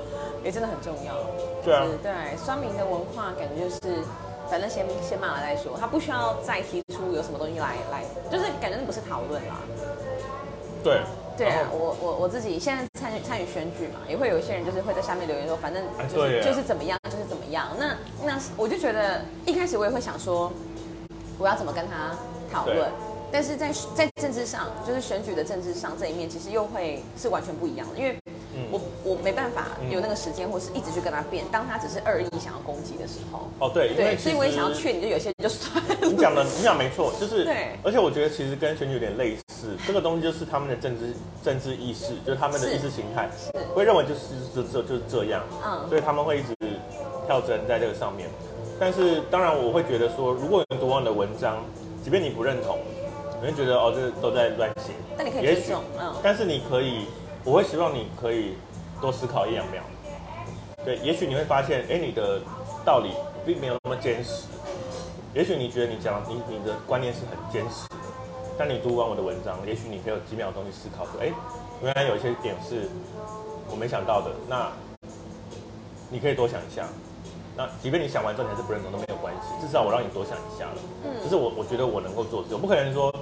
[0.44, 1.18] 也真的很重要。
[1.64, 4.06] 对啊就是对，酸民的文化感觉就是，
[4.46, 9.58] 反正先先骂了再说，他不需要再提出有什么东西来来，就是感觉那不是讨论啦。
[10.84, 11.00] 对
[11.36, 17.68] 对啊我我我自己现在参与参与选举嘛，也会有一些人就是会在下面留言说，反正就是就是怎么样就是怎么样。
[17.78, 20.52] 那那我就觉得一开始我也会想说，
[21.38, 22.16] 我要怎么跟他
[22.52, 22.88] 讨论，
[23.32, 28.16] 但是在在政治上，就是选举的政治上这一面，其实又会是完全不一样的，因为
[28.56, 31.44] 嗯我我没办法嗯有那个时间，或是一直去跟他辩。
[31.50, 35.96] 当他只是恶意想要攻击的时候，哦对，因为对，所以我也想要劝你，就有些人就算了。
[36.02, 44.20] 你讲的，你讲没错，就是对而且我觉得其实跟选举有点类似，这个东西就是他们的政治政治意识，就是他们的意识形态是，会认为就是
[44.54, 46.54] 这这就是这样，嗯所以他们会一直
[47.26, 48.28] 跳针在这个上面。
[48.78, 51.64] 但是当然我会觉得说，如果有人读完你的文章，
[52.02, 52.78] 即便你不认同，
[53.40, 57.06] 你会觉得哦这都在乱写，但你可以尊重，嗯，但是你可以，
[57.44, 58.54] 我会希望你可以
[59.02, 59.82] 多思考一两秒。
[60.82, 62.40] 对，也许你会发现，哎，你的
[62.86, 63.10] 道理
[63.44, 64.46] 并没有那么坚实。
[65.34, 67.96] 也许你觉得你讲你你的观念是很坚实的，
[68.56, 71.30] 但你读完我的文章，也许你可以有几秒钟去思考说，哎，
[71.82, 72.88] 原来有一些点是
[73.68, 74.30] 我没想到的。
[74.48, 74.72] 那
[76.08, 76.86] 你可以多想一下。
[77.56, 80.76] 那即便你想完之后你还是不认同都没有关系，至少我让你多想一下了。
[81.04, 83.14] 嗯，这是我我觉得我能够做的，我不可能说。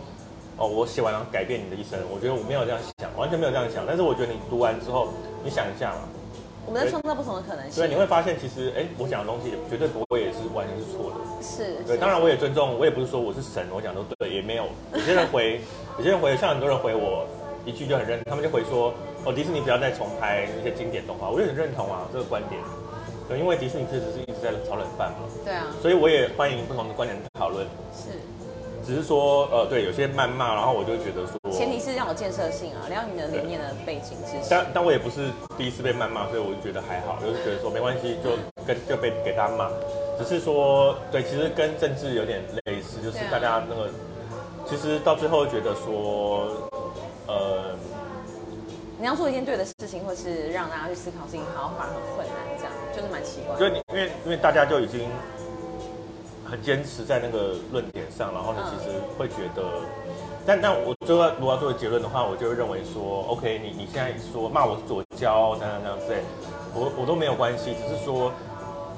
[0.58, 3.84] 哦，我写完然后改变你的一生，我觉得我没有这样想，完全没有这样想。
[3.86, 5.08] 但是我觉得你读完之后，
[5.42, 6.08] 你想一下嘛，
[6.66, 7.82] 我们在创造不同的可能性。
[7.82, 11.18] 对你会发现，其实哎，我讲的东西绝对不会也是完全是错的。
[11.42, 14.66] 是，对，当然我也尊重，我也不是说我是神，我讲都对，也没有。
[14.92, 15.60] 有些人回，
[15.98, 17.26] 有些人回，像很多人回我
[17.64, 18.94] 一句就很认，他们就回说，
[19.24, 22.60] 哦，迪士尼不要再重拍那些经典动画，我也很认同啊这个观点。
[23.28, 27.66] 对，因为迪士尼确实是一直在炒冷饭嘛，对啊，所以我也欢迎不同的观点讨论。
[27.96, 28.10] 是。
[28.84, 34.48] 只是说，呃，对，有些谩骂，然后我就觉得说，前提是要有建设性啊，了解你的理念的背景知识。
[34.50, 38.30] 但但我也不是第一次被谩骂，所以我就觉得还好，就是觉得说没关系，就
[38.66, 39.70] 跟就被给大家骂。
[40.18, 43.88] 只是说，对，其实跟政治有点类似，就是大家那个，
[44.66, 46.48] 其实到最后觉得说，
[47.26, 47.74] 呃，
[48.98, 53.60] 你要做一件对的事情，或是让大家去思考事情，好像反而很困难，这样就是蛮奇怪的。
[53.60, 55.08] 就你因为因为大家就已经
[56.52, 59.64] 很坚持在那个论点上，然后呢，嗯其实会觉得，
[60.44, 66.20] 但但我最后如果要做结论的话，我就会认为说，OK，你你现在说骂我是左交，等等等等之类，
[66.74, 68.30] 我我都没有关系，只是说，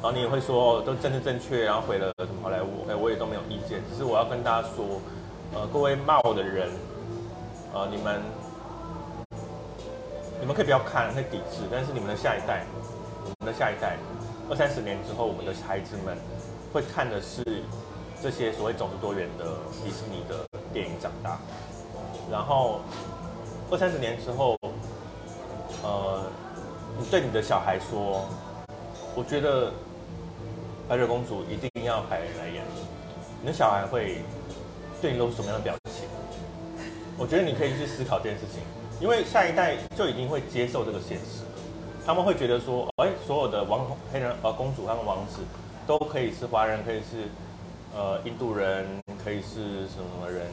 [0.03, 4.99] 然后你也会说哦都政治正确，然后毁了什么好莱坞，哎，我也都没有意见，只是我要跟大家说，
[5.55, 6.69] 呃，各位骂我的人，
[7.73, 8.21] 呃，你们
[10.41, 12.67] 你们可以不要看，可以抵制，但是你们的下一代，
[13.23, 13.97] 我们的下一代，
[14.51, 16.19] 二三十年之后，我们的孩子们
[16.75, 17.45] 会看的是
[18.21, 19.45] 这些所谓种族多元的
[19.85, 21.39] 迪士尼的电影长大，
[22.29, 22.81] 然后
[23.71, 24.59] 二三十年之后，
[25.85, 26.25] 呃，
[26.99, 28.27] 你对你的小孩说，
[29.15, 29.73] 我觉得
[30.89, 32.65] 白雪公主一定要白人来演，
[33.41, 34.23] 你的小孩会
[35.01, 36.09] 对你露出什么样的表情？
[37.17, 38.61] 我觉得你可以去思考这件事情，
[39.01, 41.45] 因为下一代就已经会接受这个现实，
[42.05, 45.39] 他们会觉得说，哎，所有的王黑人呃公主和王子
[45.87, 47.29] 都可以是华人，可以是
[47.95, 48.87] 呃印度人，
[49.23, 50.47] 可以是什么人，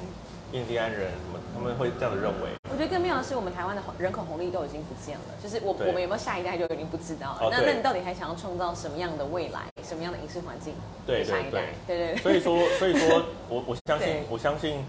[0.52, 2.50] 印第安人什么，他们会这样的认为。
[2.72, 7.40] 我觉得更妙的是，我们台湾的人口红利都已经不见了，就是我我们有没有下一代就已经不知道了。
[7.42, 10.74] 哦那那你到底还想要创造什么样的未来，什么样的影视环境
[11.06, 11.66] 对给下一代？
[11.86, 12.18] 对对对。
[12.18, 14.84] 所以说， 所以说我我相信，我相信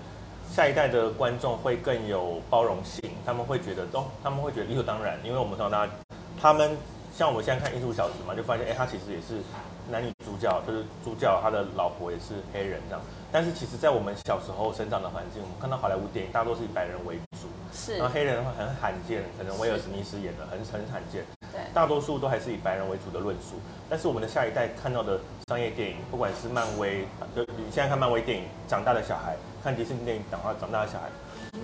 [0.51, 5.93] 下一代的观众会更有包容性，他们会觉得哦，他们会觉得理所当然，因为我们从小到大，
[6.41, 6.77] 他们
[7.17, 9.43] 像我们现在看《艺术小子》嘛，就发现哎，他其实也是
[9.91, 13.03] 男女主角，就是主角他的老婆也是黑人这样。
[13.33, 21.25] 但是其实，在我们小时候生长的环境，我们看到好莱坞电影大多是以白人为主，是然后黑人的话很罕见，可能威尔史密斯演的很很罕见。
[21.51, 23.57] 对大多数都还是以白人为主的论述。
[23.89, 25.19] 但是我们的下一代看到的
[25.49, 31.09] 商业电影，不管是漫威，就你现在看漫威电影长大的小孩，看迪士尼电影长大长大的小孩，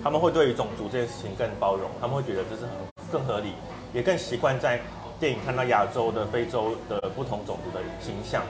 [0.03, 2.71] 他们会对于种族这件事情更包容，他们会觉得这是很
[3.11, 3.53] 更合理，
[3.93, 4.79] 也更习惯在
[5.19, 8.41] 电影看到亚洲的、非洲的不同种族的形象。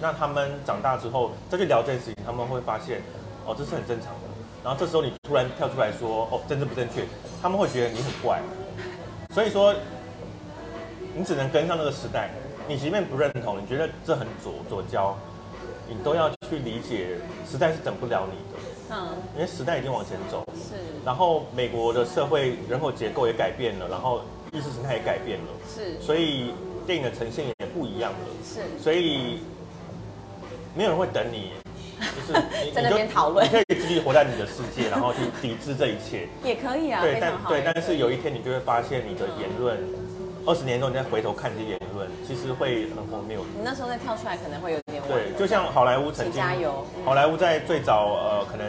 [0.00, 3.00] 那他们长大之后再去聊这件事情，他们会发现，
[3.46, 4.28] 哦，这是很正常的。
[4.62, 7.04] 然后这时候你突然跳出来说，哦，政治不正确，
[7.40, 8.40] 他们会觉得你很怪。
[9.34, 9.74] 所以说，
[11.16, 12.30] 你只能跟上那个时代。
[12.68, 15.16] 你即便不认同，你觉得这很左左交，
[15.88, 17.16] 你都要去理解，
[17.50, 18.58] 时代是等不了你的。
[18.90, 20.46] 嗯，因为时代已经往前走。
[20.54, 20.74] 是。
[21.02, 24.20] 然后美国的社会人口结构也改变了，然后
[24.52, 25.46] 意识形态也改变了。
[25.74, 26.00] 是。
[26.00, 26.52] 所以
[26.86, 28.18] 电影的呈现也不一样了。
[28.44, 28.60] 是。
[28.82, 29.40] 所以
[30.74, 31.52] 没有人会等你，
[32.00, 36.28] 就是在那边讨论，你可以继续活在你的世界，然后去抵制这一切。
[36.44, 39.78] 也可以啊，对，但对，但是有一天你就会发现你的言论。
[40.46, 43.44] 二十年之后，你再回头看这些言论，其实会很荒谬。
[43.54, 45.10] 你那时候再跳出来，可能会有点晚。
[45.10, 46.86] 对，就像好莱坞曾经，加油！
[47.04, 48.66] 好莱坞在最早呃，可能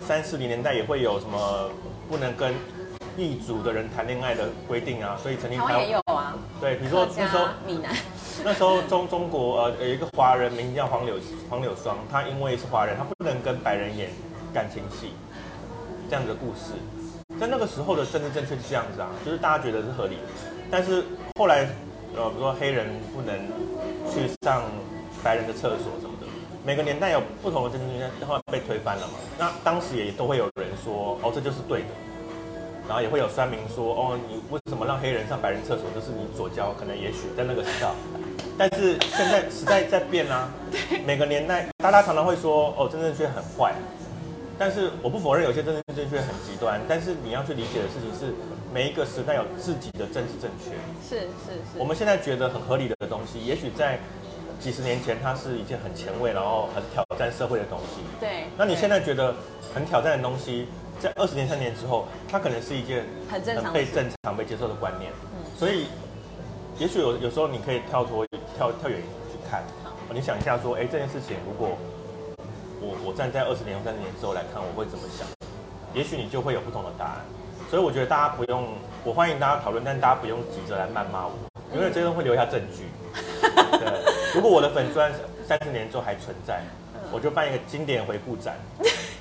[0.00, 1.70] 三四零年代也会有什么
[2.08, 2.52] 不能跟
[3.16, 6.34] 异族的人谈恋爱的规定啊，所以曾经台湾也有啊。
[6.60, 7.94] 对，比如说那时候闽南，
[8.44, 11.16] 那时候中中国呃有一个华人名叫黄柳
[11.48, 14.10] 黄柳霜，他因为是华人，他不能跟白人演
[14.52, 15.12] 感情戏，
[16.08, 16.72] 这样的故事。
[17.38, 20.22] 在那个时候的政治正确是这样子啊，就是大家觉得是合理的，
[20.70, 21.04] 但是
[21.38, 21.68] 后来，
[22.16, 23.34] 呃，比如说黑人不能
[24.12, 24.64] 去上
[25.22, 26.26] 白人的厕所什么的，
[26.66, 29.14] 每个年代有不同的政治正确，后来被推翻了嘛。
[29.38, 31.88] 那当时也都会有人说，哦，这就是对的，
[32.90, 35.86] 然后也会有酸民说，哦，你为什么让黑人上白人厕所？
[35.94, 37.88] 这是你左交，可能也许在那个时代，
[38.58, 40.50] 但是现在时代在变啊，
[41.06, 43.72] 每个年代，大家常常会说，哦，政治正确很坏。
[44.58, 48.34] 但是我不否认有些政治正确很极端，但是你要去理解的事情是，
[48.74, 50.74] 每一个时代有自己的政治正确。
[51.08, 51.78] 是是是。
[51.78, 54.00] 我们现在觉得很合理的东西，也许在
[54.58, 58.02] 几十年前它是一件很前卫，然后很挑战社会的东西。
[58.18, 58.46] 对。
[58.58, 59.32] 那你现在觉得
[59.72, 60.66] 很挑战的东西，
[61.00, 65.10] 在二十年、三年之后，它可能是一件很正常、被正常、被接受的观念。
[65.32, 65.50] 嗯。
[65.58, 65.86] 所以，
[66.78, 68.26] 也许有有时候你可以跳脱、
[68.56, 69.00] 跳跳远
[69.32, 69.64] 去看，
[70.12, 71.76] 你想一下说，哎，这件事情如果。
[72.82, 75.28] 我我站在二十年或三十年之后来看，我会怎么想？
[75.92, 77.20] 也许你就会有不同的答案。
[77.68, 78.72] 所以我觉得大家不用，
[79.04, 81.32] 我欢迎大家讨论，但大家不用急着来谩骂我，
[81.74, 82.88] 因为这个会留下证据。
[83.78, 84.00] 对，
[84.34, 85.12] 如果我的粉砖
[85.46, 86.62] 三十年之后还存在，
[87.12, 88.56] 我就办一个经典回顾展。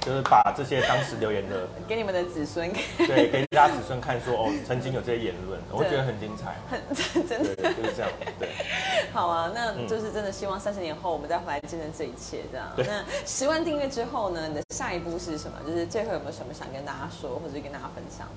[0.02, 6.80] 就是把这些当时留言的给你们的子孙，对，给大家子孙看，说哦，曾经有这些言论，我会觉得很精彩，很
[7.28, 8.10] 真的就是这样。
[8.40, 8.50] 对，
[9.12, 12.68] 好啊，那就是真的希望三十年后我们再回来见证这一切，这样。
[12.78, 15.58] 那十万订阅之后呢，你的下一步是什么？
[15.68, 18.28] 就是最后有没有什么想跟大家说，或者跟大家分享？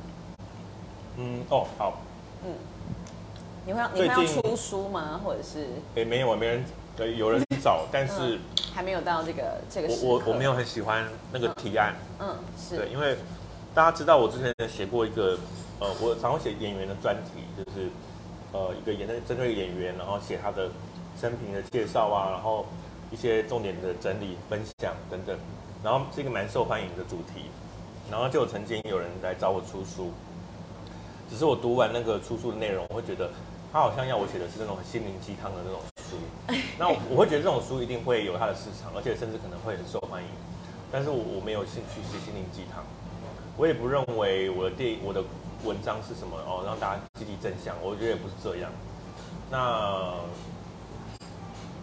[1.16, 2.00] 嗯，哦，好，
[2.44, 2.52] 嗯，
[3.64, 5.20] 你会要你会要出书吗？
[5.24, 5.68] 或者是？
[5.94, 6.64] 哎，没有啊，没人。
[6.96, 8.38] 对，有人找，但是
[8.74, 9.88] 还没有到这个这个。
[9.88, 11.94] 我我我没有很喜欢那个提案。
[12.20, 13.16] 嗯，是对，因为
[13.74, 15.38] 大家知道我之前写过一个，
[15.80, 17.88] 呃，我常会写演员的专题，就是
[18.52, 20.68] 呃一个演的针对演员，然后写他的
[21.18, 22.66] 生平的介绍啊，然后
[23.10, 25.36] 一些重点的整理分享等等，
[25.82, 27.46] 然后是一个蛮受欢迎的主题，
[28.10, 30.12] 然后就曾经有人来找我出书，
[31.30, 33.30] 只是我读完那个出书的内容，我会觉得
[33.72, 36.18] 他好像要我写的是那种心灵鸡汤的那种书。
[36.78, 40.28] 那我会觉得这种书一定会有它的市场，而且甚至可能会很受欢迎。
[40.92, 42.84] 但是我我没有兴趣写心灵鸡汤，
[43.56, 45.24] 我也不认为我的电我的
[45.64, 47.74] 文章是什么哦，让大家积极正向。
[47.82, 48.70] 我觉得也不是这样。
[49.50, 50.20] 那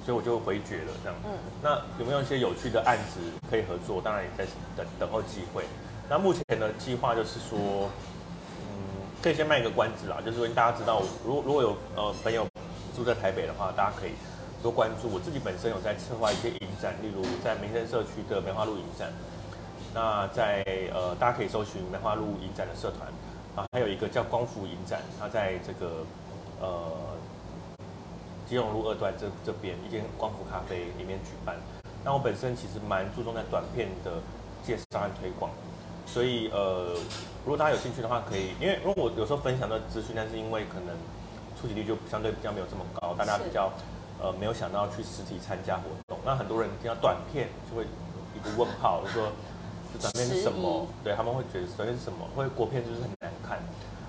[0.05, 1.17] 所以我就回绝了这样。
[1.25, 1.31] 嗯。
[1.63, 3.19] 那有没有一些有趣的案子
[3.49, 3.99] 可以合作？
[3.99, 4.45] 当然也在
[4.77, 5.63] 等等候机会。
[6.07, 7.89] 那目前的计划就是说，嗯，
[9.21, 12.47] 可以先卖一个关子啦，就是说大家知道，如果如果有呃朋友。
[12.95, 14.11] 住在台北的话，大家可以
[14.61, 15.07] 多关注。
[15.07, 19.09] 我自己本身有在策划一些影展，例如在民生社区的梅花鹿影展。
[19.93, 23.07] 那在呃，大家可以搜寻梅花鹿影展的社团
[23.55, 26.03] 啊，还有一个叫光伏影展，它在这个
[26.59, 26.91] 呃
[28.45, 31.55] 金融路二段这这边一间光伏咖啡里面举办。
[32.03, 34.19] 那我本身其实蛮注重在短片的
[34.61, 35.49] 介绍和推广，
[36.11, 36.95] 所以呃，
[37.45, 40.95] 如果大家有兴趣的话，可以，因为如果我有时候分享的资讯，但是因为可能。
[41.61, 43.69] 出席率就相对比较没有这么高，大家比较
[44.17, 46.17] 呃没有想到去实体参加活动。
[46.23, 49.27] 那很多人听到短片就会一个问号，就说
[49.91, 50.87] 这短片是什么？
[51.03, 52.25] 对他们会觉得短片是什么？
[52.33, 53.59] 会国片就是很难看。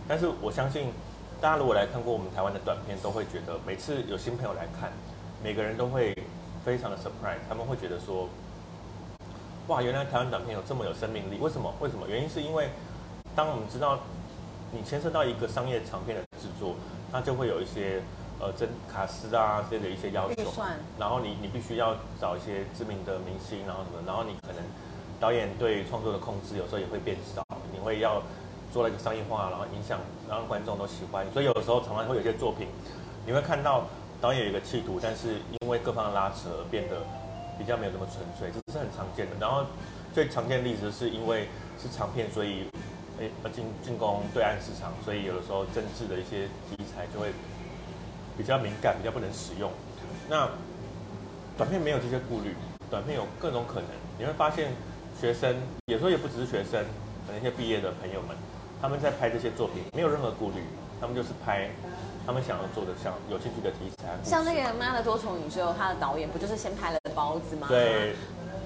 [0.07, 0.93] 但是我相信
[1.41, 4.93] 大家如果来看过我们台湾的短片，都会觉得每次有新朋友来看，
[5.43, 6.17] 每个人都会
[6.65, 7.43] 非常的 surprise。
[7.49, 8.29] 他们会觉得说，
[9.71, 11.39] 哇，原来台湾短片有这么有生命力。
[11.39, 11.73] 为什么？
[11.79, 12.05] 为什么？
[12.09, 12.71] 原因是因为
[13.37, 14.01] 当我们知道
[14.73, 16.75] 你牵涉到一个商业长片的制作。
[17.13, 18.01] 那就会有一些
[18.39, 20.45] 呃真卡司啊这类的一些要求
[20.97, 24.63] 然后你你必须要找一些知名的明星，然后什么，然后你可能
[25.19, 28.23] 导演对创作的控制有时候也会变少，你会要
[28.73, 29.99] 做了一个商业化，然后影响
[30.29, 32.69] 让观众都喜欢，所以有的时候常常会有一些作品，
[33.27, 33.87] 你会看到
[34.21, 37.03] 导演有一个企图，但是因为各方的拉扯而变得
[37.61, 39.37] 比较没有那么纯粹，这是很常见的。
[39.39, 39.67] 然后
[40.15, 41.47] 最常见的例子是因为
[41.77, 42.65] 是长片，所以
[43.21, 47.29] 诶进进攻对岸市场，所以有的时候政治的一些题材就会
[48.39, 49.71] 比较敏感，比较不能使用。
[50.27, 50.49] 那
[51.59, 52.57] 短片没有这些顾虑，
[52.89, 53.91] 短片有各种可能。
[54.19, 54.73] 你会发现，
[55.21, 55.55] 学生
[55.85, 56.83] 有时候也不只是学生，
[57.27, 58.35] 可能一些毕业的朋友们，
[58.81, 60.65] 他们在拍这些作品没有任何顾虑，
[60.99, 61.69] 他们就是拍
[62.27, 64.17] 他们想要做的、像有兴趣的题材。
[64.23, 68.15] 像那个《妈的多重宇宙》，他的导演不就是先拍了包子吗？，对，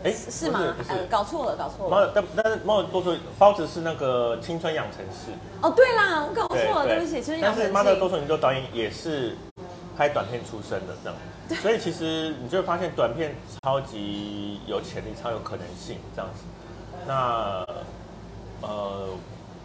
[0.05, 0.61] 哎，是吗？
[1.09, 2.13] 搞错了，搞错猫了。
[2.15, 5.33] 但但是猫的多重包子是那个青春养成式，
[5.63, 8.17] 哦，对啦，我搞错了，对不起，就是但是妈的多琳。
[8.17, 9.37] 重宇宙导演也是
[9.97, 16.43] 拍短片出身的这样，所以其实你就会发现短片超级有潜力，超有可能性这样子。
[17.07, 17.67] 那
[18.63, 19.09] 呃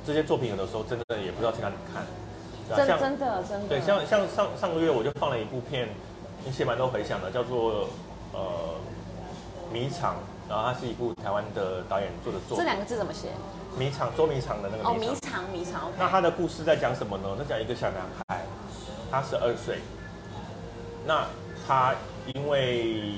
[0.05, 2.03] 这些作品有的时候真的也不知道去哪里看，
[2.77, 3.67] 真像真的真的。
[3.67, 5.89] 对，像像上上个月我就放了一部片，
[6.45, 7.89] 引起蛮多回响的，叫做
[8.33, 8.39] 呃
[9.73, 10.15] 《迷藏》，
[10.49, 13.29] 然后它是一部台湾的导演做的作品，这两个字怎么写？
[13.77, 15.19] 迷藏捉迷藏的那个哦，迷藏迷。
[15.19, 15.91] 藏迷藏。
[15.97, 17.35] 那他的故事在讲什么呢？
[17.37, 18.41] 那讲一个小男孩，
[19.11, 19.79] 他十二岁，
[21.05, 21.25] 那
[21.67, 21.93] 他
[22.33, 23.13] 因为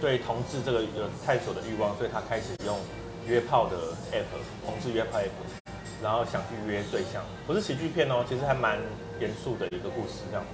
[0.00, 2.78] 对同志这个有探索的欲望，所以他开始用
[3.26, 3.76] 约炮的
[4.12, 4.24] app，
[4.64, 5.30] 同志约炮 app，
[6.02, 8.78] 然后想去约对象，不是喜剧片哦，其实还蛮
[9.20, 10.44] 严肃的一个故事这样。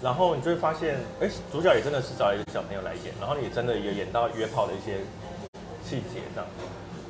[0.00, 4.98] 然后你就会发现，哎，主角也真的是找一个小朋友来演，然后也真的也演到约炮的一些
[5.84, 6.48] 细节这样。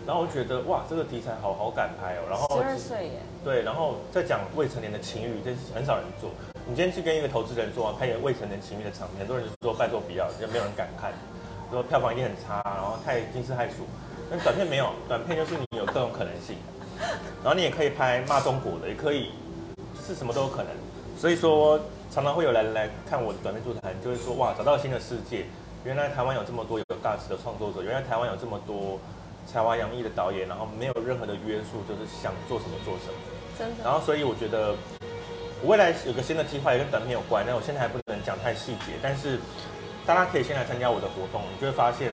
[0.07, 2.25] 然后我觉得哇，这个题材好好敢拍哦。
[2.31, 6.31] 然后十二岁耶，对，然后再讲未成年的情欲，这是很少人做。
[6.65, 11.13] 你今天去跟一个投资人做，拍一个未成年情欲的场面，很多人就说拜托不要，就没有人敢看，
[11.71, 13.85] 说票房一定很差，然后太惊世骇俗。
[14.31, 16.57] 但短片没有，短片就是你有各种可能性，
[17.43, 19.31] 然后你也可以拍骂中国的，也可以，
[19.95, 20.73] 就是什么都有可能。
[21.17, 21.79] 所以说，
[22.11, 25.47] 常常会有人来看我的短片座谈，就会说哇，找到新的世界，
[25.85, 28.99] 原来台湾有这么多有大志的创作者，原来台湾有这么多
[29.47, 33.19] 才华洋溢的导演，然后没有任何的约束，就是想做什么做什么。
[33.59, 33.85] 真的。
[33.85, 34.75] 然后所以我觉得，
[35.63, 38.93] 我未来有个新的计划也跟短片有关，但我现在还不能讲太细节。
[39.03, 39.39] 但是
[40.07, 42.13] 大家可以先来参加我的活动，你就会发现，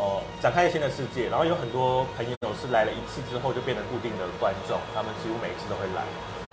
[0.00, 1.28] 哦、展开新的世界。
[1.28, 6.00] 然后有很多朋友是来了一次之后就变成固定的观众，他们几乎每一次都会来，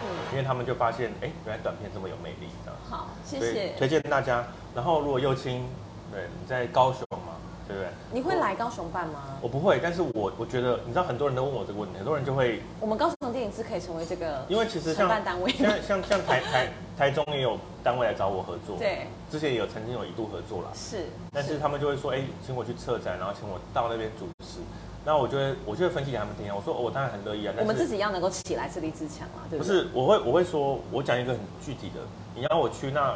[0.04, 2.76] 嗯，因为他们就发现，哎，原来短片这么有魅力这样。
[2.90, 3.70] 好，谢谢。
[3.78, 4.44] 推荐大家。
[4.76, 5.64] 然后如果右青，
[6.12, 7.37] 对你在高雄吗，
[7.68, 7.90] 对不对？
[8.14, 9.38] 你会来高雄办吗？
[9.42, 24.60] 我不会，但是我我觉得，你知道很多人都问我这个问题，很多人就会我们高雄电影是可以成为这个因为其实像单位像像像台台台中也有单位来找我合作，，对，之前也有曾经有一度合作啦，是，但是他们就会说，哎、请我去策展，然后请我到那边主持，
[25.06, 29.60] 那我就会我就会分析给他们听啊，我说、哦我当然很乐意啊，我们自己要能够起来自立自强啊，对对？
[29.60, 32.02] 不是我会我会说，我讲一个很具体的，
[32.36, 33.16] 你要我去那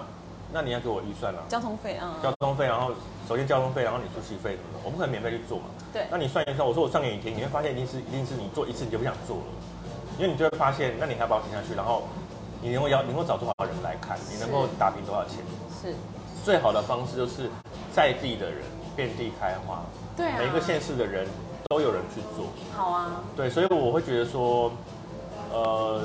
[0.53, 2.91] 那你要给我预算啊，交通费啊，交通费，然后
[3.27, 5.65] 首先交通费，然后你出席费什么的，我不可能免费去做嘛。
[5.93, 9.43] 对那你算一算，我说我上给你听，你会发现一定是一定是你做一次你就不想做了，
[10.17, 12.03] 因为你就会发现，那你还要把我请下去，然后
[12.61, 15.39] 你能够邀能够找多少人来看，你能够打平多少钱？
[15.81, 15.95] 是，
[16.43, 17.49] 最好的方式就是
[17.93, 18.63] 在地的人
[18.95, 19.81] 遍地开花，
[20.17, 21.25] 对啊，每一个县市的人
[21.69, 22.45] 都有人去做。
[22.75, 24.71] 好啊，对，所以我会觉得说，
[25.53, 26.01] 呃，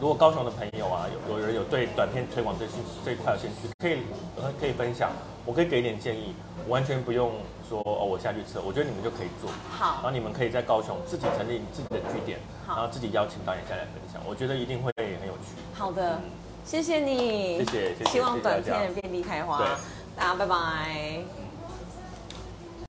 [0.00, 3.98] 如果高雄的朋友啊，有有人有对短片推广这兴这一块有兴趣，可以
[4.36, 5.10] 呃可以分享，
[5.44, 6.34] 我可以给一点建议，
[6.68, 7.32] 完全不用
[7.68, 9.86] 说哦我下去测，我觉得你们就可以做，好。
[9.86, 15.58] 然好后，你们可以在高雄自己成立自己的据点，然后自己邀请导演下来分享，我觉得一定会很有趣。
[15.74, 16.20] 好的，
[16.64, 19.58] 谢谢你，谢谢谢谢希望短片遍地开花，
[20.16, 21.47] 大家拜拜。